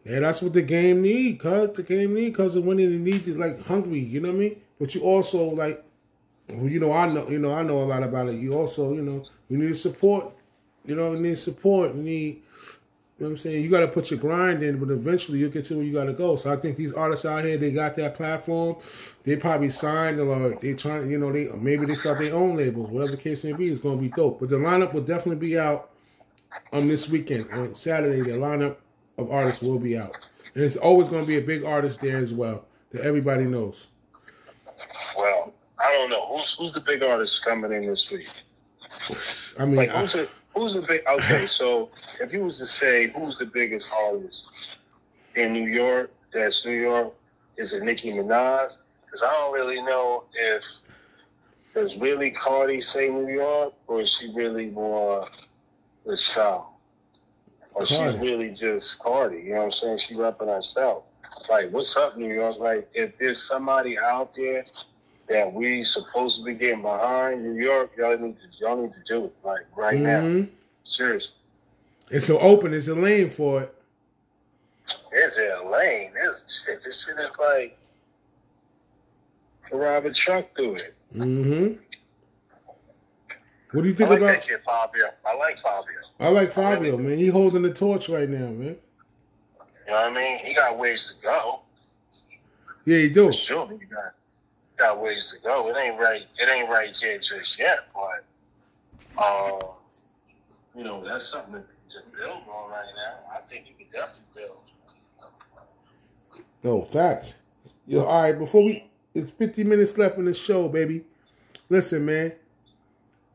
[0.04, 3.26] Yeah, that's what the game need, cuz the game need, cuz of winning, it need
[3.26, 4.62] is like hungry, you know what I mean?
[4.78, 5.82] But you also like,
[6.50, 8.34] well, you know, I know, you know, I know a lot about it.
[8.34, 10.32] You also, you know, you need support.
[10.84, 11.94] You know, you need support.
[11.94, 12.42] You need,
[13.18, 13.62] you know what I'm saying?
[13.62, 16.04] You got to put your grind in, but eventually you'll get to where you got
[16.04, 16.36] to go.
[16.36, 18.76] So I think these artists out here, they got that platform.
[19.22, 22.90] They probably signed or they trying, you know, they maybe they start their own labels.
[22.90, 24.40] Whatever the case may be, it's gonna be dope.
[24.40, 25.90] But the lineup will definitely be out
[26.72, 28.20] on this weekend on Saturday.
[28.20, 28.76] The lineup
[29.16, 30.12] of artists will be out,
[30.54, 33.86] and it's always gonna be a big artist there as well that everybody knows.
[35.84, 38.26] I don't know who's who's the big artist coming in this week.
[39.58, 41.02] I mean, Like who's the who's the big?
[41.06, 44.46] Okay, so if you was to say who's the biggest artist
[45.34, 47.12] in New York, that's New York.
[47.58, 48.76] Is it Nicki Minaj?
[49.04, 50.64] Because I don't really know if
[51.74, 55.28] does really Cardi say New York or is she really more
[56.06, 56.66] the South?
[57.74, 59.98] Or she's really just Cardi, you know what I'm saying?
[59.98, 61.02] She repping herself.
[61.50, 62.56] Like, what's up, New York?
[62.58, 64.64] Like, if there's somebody out there
[65.28, 69.02] that we supposed to be getting behind New York, y'all need to y'all need to
[69.06, 70.20] do it like right now.
[70.20, 70.48] mhm.
[70.84, 71.34] Seriously.
[72.10, 72.74] it's so open.
[72.74, 73.74] It's a lane for it.
[75.10, 76.12] There's a lane.
[76.14, 76.82] There's shit.
[76.84, 77.78] This shit is like
[79.70, 80.94] drive a truck through it.
[81.12, 81.72] hmm
[83.72, 84.26] What do you I think like about?
[84.26, 85.08] that kid Fivio.
[85.26, 86.00] I like Fivio.
[86.20, 87.18] I like Fivio, man.
[87.18, 88.76] He holding the torch right now, man.
[89.86, 90.38] You know what I mean?
[90.38, 91.60] He got ways to go.
[92.84, 93.26] Yeah, he do.
[93.28, 94.14] For sure, he got
[94.76, 95.68] got ways to go.
[95.68, 96.22] It ain't right.
[96.38, 98.24] It ain't right yet just yet, but
[99.22, 99.60] um,
[100.76, 103.32] you know that's something to, to build on right now.
[103.32, 104.58] I think you can definitely build.
[106.62, 107.34] No facts.
[107.86, 108.38] Yo, all right.
[108.38, 111.04] Before we, it's fifty minutes left in the show, baby.
[111.68, 112.32] Listen, man.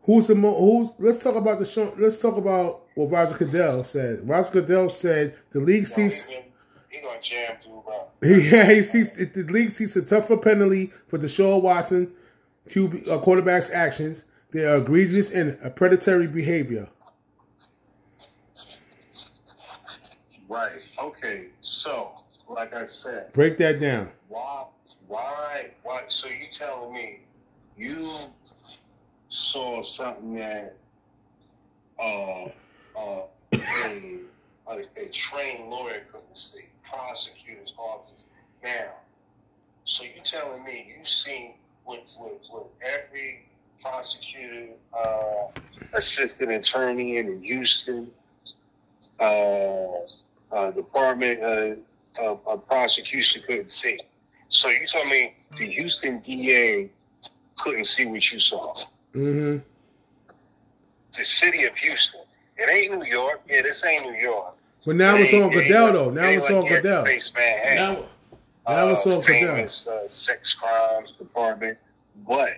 [0.04, 0.56] Who's the mo?
[0.56, 0.92] Who's?
[0.98, 1.94] Let's talk about the show.
[1.98, 4.28] Let's talk about what Roger Goodell said.
[4.28, 6.28] Roger Goodell said the league sees.
[6.90, 8.06] He, gonna- jam through, bro.
[8.40, 12.12] Yeah, he sees the league sees a tougher penalty for Deshaun Watson,
[12.70, 14.24] QB uh, quarterback's actions.
[14.52, 16.90] They are egregious and a predatory behavior.
[20.48, 20.72] Right.
[21.02, 21.48] Okay.
[21.62, 22.12] So,
[22.48, 24.10] like I said, Break that down.
[24.28, 24.66] why,
[25.08, 26.04] why, why?
[26.08, 27.20] So you telling me
[27.78, 28.20] you
[29.30, 30.76] saw something that
[32.02, 32.50] uh, uh,
[33.54, 34.20] a,
[34.68, 38.24] a, a trained lawyer couldn't see, prosecutor's office.
[38.64, 38.92] Now,
[39.86, 41.54] so you telling me you've seen
[41.86, 43.46] with with, with every
[43.82, 45.48] prosecutor, uh,
[45.94, 48.12] assistant attorney in Houston,
[49.20, 49.88] uh,
[50.52, 54.00] uh, department uh, of, of prosecution couldn't see.
[54.50, 56.90] So you tell me the Houston DA
[57.60, 58.76] couldn't see what you saw.
[59.14, 59.58] Mm-hmm.
[61.18, 62.22] The city of Houston.
[62.58, 63.42] It ain't New York.
[63.50, 64.56] Yeah, this ain't New York.
[64.90, 66.10] But now It it's on ain't Goodell though.
[66.10, 67.06] Now ain't it's on Goodell.
[67.06, 68.06] Face Manhattan.
[68.66, 69.64] Now, now it's uh, on Goodell.
[69.64, 71.78] uh, sex crimes department.
[72.28, 72.54] But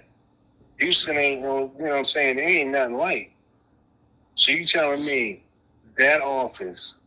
[0.80, 2.40] Houston ain't no, you know what I'm saying?
[2.40, 3.34] It ain't nothing like.
[4.36, 5.44] So you telling me
[5.98, 7.00] that office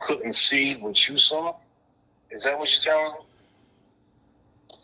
[0.00, 1.54] couldn't see what you saw?
[2.32, 4.74] Is that what you're telling me?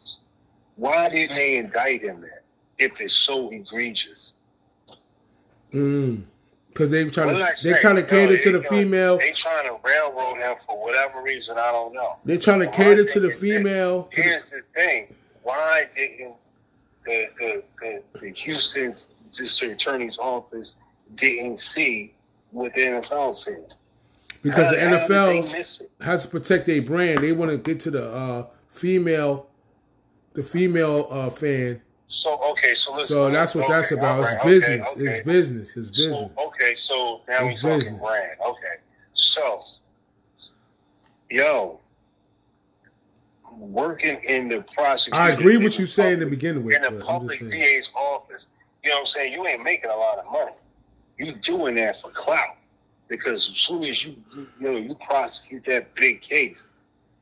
[0.76, 2.30] Why didn't they indict him then?
[2.78, 4.34] If it's so egregious.
[5.72, 6.22] Mm.
[6.74, 7.80] Because they trying What to they're say?
[7.80, 9.18] trying to cater they to the gonna- female.
[9.18, 11.56] They're trying to railroad him for whatever reason.
[11.56, 12.16] I don't know.
[12.24, 13.40] They're trying to cater to the this.
[13.40, 14.08] female.
[14.12, 15.14] To Here's the thing:
[15.44, 16.34] why didn't
[17.06, 18.92] the the, the, the Houston
[19.32, 20.74] District Attorney's Office
[21.14, 22.12] didn't see
[22.50, 23.72] what the NFL said?
[24.42, 27.20] because the How- how NFL has to protect their brand.
[27.20, 29.46] They want to get to the uh, female,
[30.34, 31.80] the female uh, fan.
[32.06, 33.08] So okay, so listen.
[33.08, 34.16] So that's what okay, that's about.
[34.18, 34.88] all It's right, okay, business.
[34.96, 35.04] okay.
[35.04, 35.76] It's business.
[35.76, 36.18] It's business.
[36.36, 38.00] So, okay, so now It's we're talking business.
[38.00, 38.30] brand.
[38.46, 38.76] Okay,
[39.14, 39.60] so
[41.30, 41.80] yo,
[43.56, 45.14] working in the prosecution.
[45.20, 46.76] I agree the you saying to begin with.
[46.76, 47.40] in the public.
[47.40, 48.48] DA's office,
[48.82, 49.32] you know what I'm saying?
[49.32, 50.52] You ain't making a lot of money.
[51.18, 52.56] You doing that for clout.
[53.06, 56.66] Because as soon as you, you, you know, you prosecute that big case,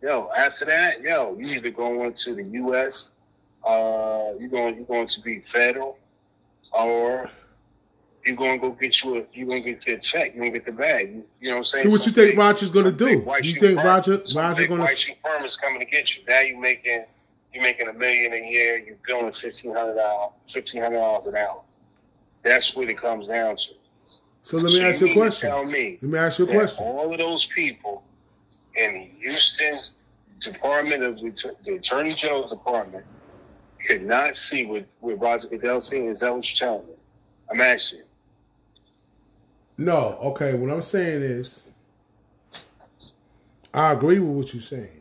[0.01, 3.11] yo, after that, yo, you either going to the U.S.,
[3.65, 5.99] uh, you're going, you're going to be federal,
[6.73, 7.31] or
[8.25, 10.53] you're going to go get you a, you're going to get your check, you're going
[10.53, 11.13] to get the bag.
[11.13, 11.85] You, you know what I'm saying?
[11.85, 13.09] So what you think big- Roger's some big do?
[13.43, 14.83] You think firm- Roger some Roger big gonna?
[14.83, 16.23] white shoe firm is coming to get you.
[16.29, 17.05] Now you making
[17.55, 18.79] you making a million a year.
[18.79, 21.61] You're billing fifteen hundred dollars, fifteen hundred dollars an hour.
[22.43, 23.63] That's what it comes down to.
[24.43, 25.51] So let me So ask you a question.
[25.51, 26.85] Tell me Let me ask you a question.
[26.87, 28.03] all of those people
[28.75, 29.95] in Houston's
[30.41, 33.05] Department of the, the Attorney General's Department
[33.87, 36.09] could not see what, what Roger Goodell seen.
[36.09, 36.95] Is that what you're telling me?
[37.51, 38.01] I'm asking.
[38.01, 38.05] you.
[39.79, 40.55] No, okay.
[40.55, 41.73] What I'm saying is,
[43.75, 45.01] I agree with what you're saying,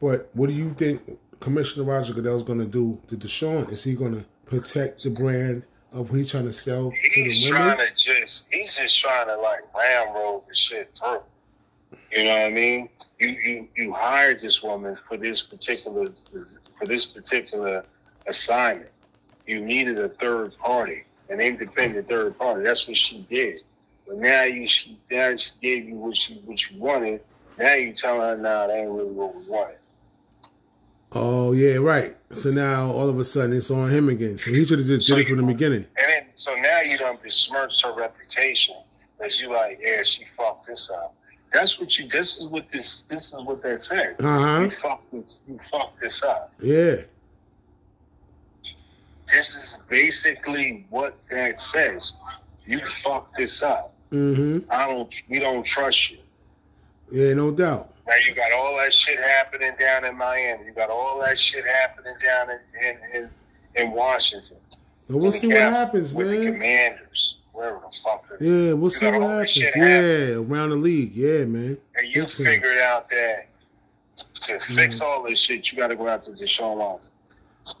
[0.00, 1.02] but what do you think
[1.40, 3.70] Commissioner Roger Goodell is going to do to Deshaun?
[3.70, 7.44] Is he going to protect the brand of what he's trying to sell to He's
[7.44, 7.86] the trying women?
[7.94, 11.20] to just he's just trying to like ramroad the shit through.
[12.10, 12.88] You know what I mean?
[13.20, 16.06] You you you hired this woman for this particular
[16.78, 17.84] for this particular
[18.26, 18.90] assignment.
[19.46, 22.62] You needed a third party, an independent third party.
[22.62, 23.60] That's what she did.
[24.06, 27.22] But now you she now she gave you what you what you wanted.
[27.58, 29.78] Now you telling her, nah, that ain't really what we wanted.
[31.12, 32.16] Oh yeah, right.
[32.32, 34.36] So now all of a sudden it's on him again.
[34.36, 35.86] So he should have just So did it from the beginning.
[35.96, 38.74] And then, so now you don't besmirch her reputation
[39.16, 41.14] because you like, yeah, she fucked this up.
[41.54, 42.08] That's what you.
[42.08, 43.04] This is what this.
[43.08, 44.16] This is what that says.
[44.18, 44.60] Uh huh.
[44.62, 45.40] You fucked this.
[45.46, 46.52] You fucked this up.
[46.60, 46.96] Yeah.
[49.32, 52.14] This is basically what that says.
[52.66, 53.94] You fucked this up.
[54.10, 54.70] Mm-hmm.
[54.70, 55.14] I don't.
[55.28, 56.18] We don't trust you.
[57.12, 57.94] Yeah, no doubt.
[58.06, 60.66] Now you got all that shit happening down in Miami.
[60.66, 63.30] You got all that shit happening down in in, in,
[63.76, 64.56] in Washington.
[65.08, 66.52] We'll see what happens, with the man.
[66.54, 68.24] commanders, wherever the fuck.
[68.40, 69.56] Yeah, we'll see what happens.
[69.76, 71.14] Yeah, around the league.
[71.14, 71.78] Yeah, man.
[71.96, 72.46] And you Big time.
[72.46, 73.46] figured out that
[74.46, 75.04] to fix Mm-hmm.
[75.04, 77.12] all this shit, you got to go after Deshaun Watson.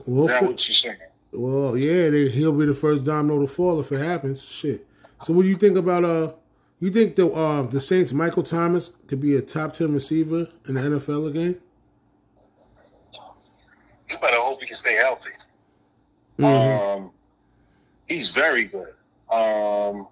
[0.06, 0.96] We'll Is that what you're saying?
[1.32, 4.42] Well, yeah, they, he'll be the first domino to fall if it happens.
[4.42, 4.86] Shit.
[5.20, 6.32] So, what do you think about uh?
[6.80, 10.74] You think the uh, the Saints Michael Thomas could be a top ten receiver in
[10.74, 11.60] the NFL again?
[14.08, 15.30] You better hope he can stay healthy.
[16.38, 16.96] Mhm.
[16.96, 17.10] Um,
[18.06, 18.92] he's very good.
[19.34, 20.06] Um,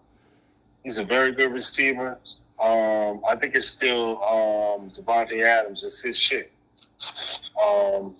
[0.84, 2.18] he's a very good receiver.
[2.60, 5.84] Um, I think it's still um, Davante Adams.
[5.84, 6.50] It's his shit.
[7.62, 8.16] Um,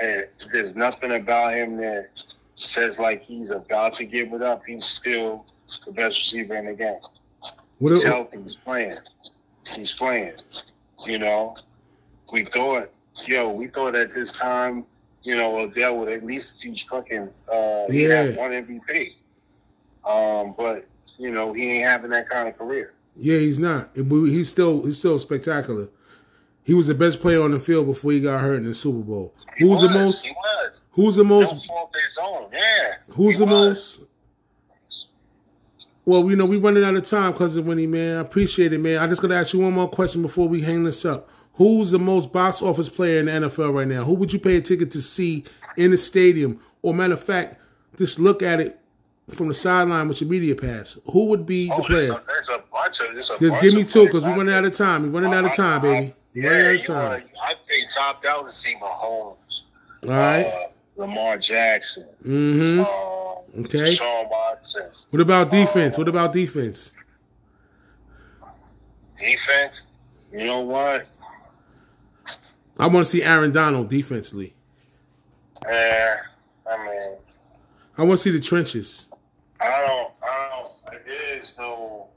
[0.00, 2.08] and there's nothing about him that
[2.56, 4.62] says like he's about to give it up.
[4.66, 5.44] He's still
[5.84, 6.98] the best receiver in the game.
[7.78, 8.40] What He's healthy.
[8.42, 8.98] He's playing.
[9.74, 10.34] He's playing.
[11.04, 11.56] You know,
[12.32, 12.90] we thought,
[13.26, 14.84] yo, we thought at this time,
[15.24, 18.36] you know, Odell would at least be fucking, uh, Yeah.
[18.36, 19.14] one MVP.
[20.04, 20.86] Um, but
[21.18, 22.92] you know, he ain't having that kind of career.
[23.16, 23.90] yeah, he's not.
[23.94, 25.88] He's still he's still spectacular.
[26.64, 29.00] He was the best player on the field before he got hurt in the Super
[29.00, 29.34] Bowl.
[29.56, 30.24] He Who's the most?
[30.24, 30.82] He was.
[30.92, 31.68] Who's the most?
[32.52, 32.94] Yeah.
[33.08, 33.98] Who's the was.
[33.98, 34.00] most?
[36.04, 38.18] Well, you know, we running out of time, cousin Winnie, man.
[38.18, 38.98] I appreciate it, man.
[38.98, 41.28] I just gotta ask you one more question before we hang this up.
[41.54, 44.04] Who's the most box office player in the NFL right now?
[44.04, 45.44] Who would you pay a ticket to see
[45.76, 46.60] in the stadium?
[46.82, 47.60] Or matter of fact,
[47.96, 48.80] just look at it
[49.34, 50.96] from the sideline with your media pass.
[51.10, 52.20] Who would be Oh, the there's player?
[52.20, 53.06] a, there's a bunch of.
[53.14, 55.12] There's Just give me two, because we're running out of time.
[55.12, 56.14] We're running out of time, baby.
[56.34, 56.96] We're Yeah, running out of time.
[57.10, 59.64] wanna- I pay top dollar to see Mahomes.
[60.04, 60.44] All right.
[60.46, 62.06] Uh, Lamar Jackson.
[62.26, 62.80] Mm-hmm.
[62.80, 63.94] Um, Okay.
[63.94, 64.88] Sean Watson.
[65.10, 65.98] What about defense?
[65.98, 66.92] What about defense?
[69.18, 69.82] Defense.
[70.32, 71.06] You know what?
[72.78, 74.54] I want to see Aaron Donald defensively.
[75.68, 76.14] Eh,
[76.70, 77.16] I mean,
[77.98, 79.08] I want to see the trenches.
[79.62, 80.10] I don't.
[80.22, 81.04] I don't.
[81.06, 82.08] There is no.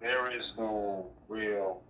[0.00, 1.82] There is no real.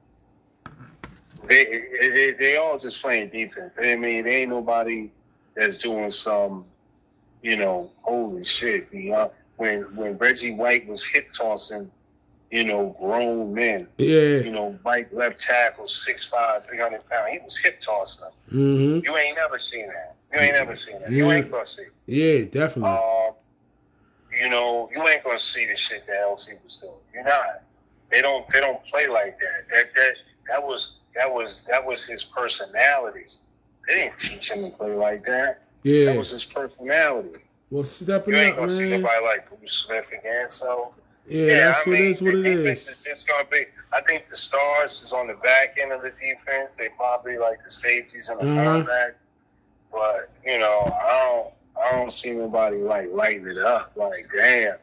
[1.47, 1.65] They
[2.01, 3.77] they, they all just playing defense.
[3.79, 5.11] I mean, there ain't nobody
[5.55, 6.65] that's doing some.
[7.43, 8.89] You know, holy shit!
[8.93, 11.91] You know, when when Reggie White was hip tossing,
[12.51, 13.87] you know, grown men.
[13.99, 14.41] Yeah.
[14.41, 17.29] You know, Mike left tackle, 6'5", 300 pounds.
[17.31, 18.25] He was hip tossing.
[18.51, 19.07] Mm-hmm.
[19.07, 20.17] You ain't never seen that.
[20.33, 21.11] You ain't never seen that.
[21.11, 21.17] Yeah.
[21.17, 21.85] You ain't gonna see.
[22.07, 22.91] Yeah, definitely.
[22.91, 23.30] Um,
[24.39, 26.93] you know, you ain't gonna see the shit that LC was doing.
[27.15, 27.63] You're not.
[28.11, 28.47] They don't.
[28.53, 29.69] They don't play like that.
[29.71, 30.15] That that
[30.49, 33.27] that was that was that was his personality.
[33.87, 35.63] They didn't teach him to play like that.
[35.83, 36.19] Yeah, That yeah.
[36.19, 37.41] was his personality.
[37.71, 39.03] Well, stepping You ain't up, gonna see man.
[39.03, 40.49] nobody like Bruce Smith again.
[40.49, 40.93] So
[41.29, 42.21] Yeah, that's what it is.
[42.23, 42.89] What it is.
[42.89, 43.65] is just gonna be.
[43.93, 46.77] I think the stars is on the back end of the defense.
[46.77, 48.61] They probably like the safeties and the Uh-huh.
[48.85, 49.13] cornerback.
[49.93, 51.55] But you know, I don't.
[51.85, 53.93] I don't see nobody like lighting it up.
[53.97, 54.77] Like, damn,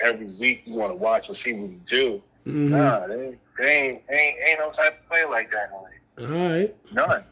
[0.00, 2.22] every week you want to watch and see what you do.
[2.46, 2.68] Mhm.
[2.70, 5.70] Nah, they, they ain't, ain't ain't no type of play like that.
[6.18, 6.42] in the league.
[6.42, 6.92] All right.
[6.92, 7.24] None.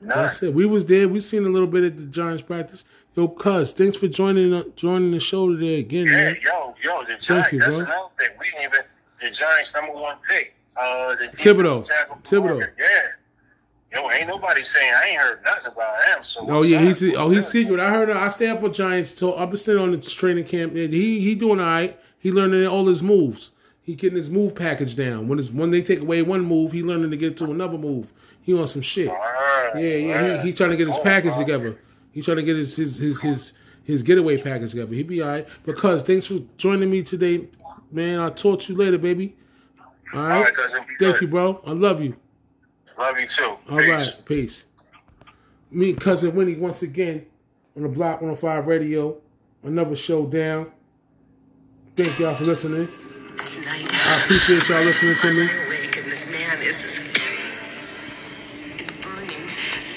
[0.00, 0.18] None.
[0.18, 0.52] That's it.
[0.52, 1.08] We was there.
[1.08, 2.84] We seen a little bit at the Giants practice.
[3.14, 6.36] Yo, cuz, thanks for joining uh, joining the show today again, Yeah, man.
[6.42, 7.52] yo, yo, the Giants.
[7.52, 7.84] you, that's bro.
[7.84, 8.28] another thing.
[8.40, 8.80] We didn't even
[9.20, 10.54] the Giants number one pick.
[10.76, 11.82] Uh, the Thibodeaux.
[11.84, 12.70] defensive tackle for Thibodeaux.
[12.76, 12.86] Yeah.
[13.96, 16.22] Ain't nobody saying I ain't heard nothing about him.
[16.22, 17.80] So Oh yeah, he's oh he's secret.
[17.80, 18.10] I heard.
[18.10, 19.16] I stay up with Giants.
[19.16, 20.74] So I've been staying on the training camp.
[20.74, 21.98] and He he doing all right.
[22.18, 23.52] He learning all his moves.
[23.82, 25.28] He getting his move package down.
[25.28, 28.12] When it's when they take away one move, he learning to get to another move.
[28.42, 29.08] He on some shit.
[29.08, 30.18] Alright, Yeah, yeah.
[30.18, 30.40] alright.
[30.40, 31.78] He, he trying to get his Oh, package together.
[32.12, 33.52] He trying to get his his his his,
[33.84, 34.94] his getaway package together.
[34.94, 35.46] He be all right.
[35.64, 37.48] Because thanks for joining me today,
[37.90, 38.20] man.
[38.20, 39.36] I'll talk to you later, baby.
[40.12, 40.40] All All right.
[40.44, 40.80] right, cousin.
[40.84, 41.20] Thank good.
[41.22, 41.60] you, bro.
[41.66, 42.16] I love you.
[42.98, 43.44] Love you too.
[43.70, 43.88] All Peace.
[43.88, 44.64] right, peace.
[45.70, 47.26] Me and cousin Winnie once again
[47.76, 49.16] on the Block 105 Radio.
[49.64, 50.70] Another show down.
[51.96, 52.88] Thank y'all for listening.
[53.38, 55.46] I appreciate y'all listening to me.
[56.08, 56.98] this man is is,
[58.78, 59.48] is burning.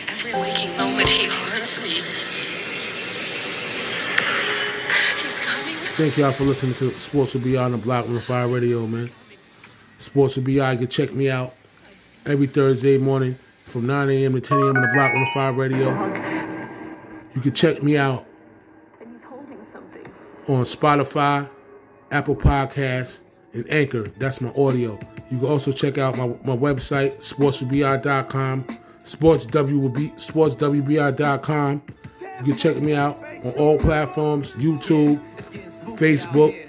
[0.10, 2.02] Every waking moment he haunts me.
[5.98, 9.10] Thank y'all for listening to Sports will be on the Block 105 Radio, man.
[9.98, 10.74] Sports will be out.
[10.74, 11.54] You can check me out
[12.28, 14.34] every Thursday morning from 9 a.m.
[14.34, 14.76] to 10 a.m.
[14.78, 15.90] on the Block 105 Radio.
[17.36, 18.26] You can check me out
[19.00, 20.06] And he's holding something.
[20.48, 21.50] on Spotify,
[22.12, 23.20] Apple Podcasts,
[23.54, 24.04] and Anchor.
[24.18, 25.00] That's my audio.
[25.30, 28.64] You can also check out my, my website, sportswbi.com,
[29.04, 31.84] sportswb, sportswbi.com.
[32.40, 35.22] You can check me out on all platforms, YouTube,
[35.98, 36.68] Facebook,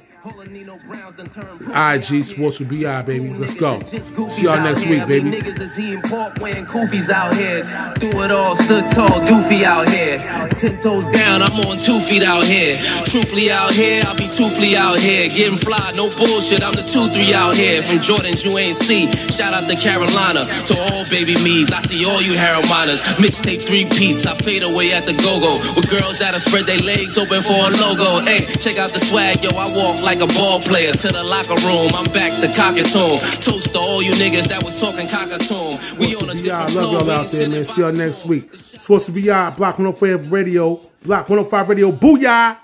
[1.18, 3.34] IG, Sports with BI, baby.
[3.34, 3.80] Let's go.
[4.28, 5.32] See y'all next week, baby.
[5.32, 7.64] Niggas is eating pork wearing koofies out here.
[7.98, 10.18] Do it all, stood tall, doofy out here.
[10.50, 12.76] Ten toes down, I'm on two feet out here.
[13.04, 14.46] Truthfully out here, I'll be two
[14.76, 15.28] out here.
[15.28, 17.82] Getting fly, no bullshit, I'm the two three out here.
[17.82, 19.10] From Jordans you ain't see.
[19.34, 21.72] Shout out to Carolina, to all baby me's.
[21.72, 23.02] I see all you Harold miners.
[23.18, 25.58] Mixtape three peats, I fade away at the go-go.
[25.74, 28.22] With girls that'll spread their legs open for a logo.
[28.22, 30.92] Hey, check out the swag, yo, I walk like a ball player.
[31.08, 31.90] To the locker room.
[31.94, 33.18] I'm back to cockatoon.
[33.40, 35.74] Toast to all you niggas that was talking cockatoon.
[35.98, 37.64] We on a different love y'all out there, man.
[37.64, 38.52] See y'all next week.
[38.54, 42.58] Supposed to be y'all, Block 105 Radio, Block 105 Radio, Booyah!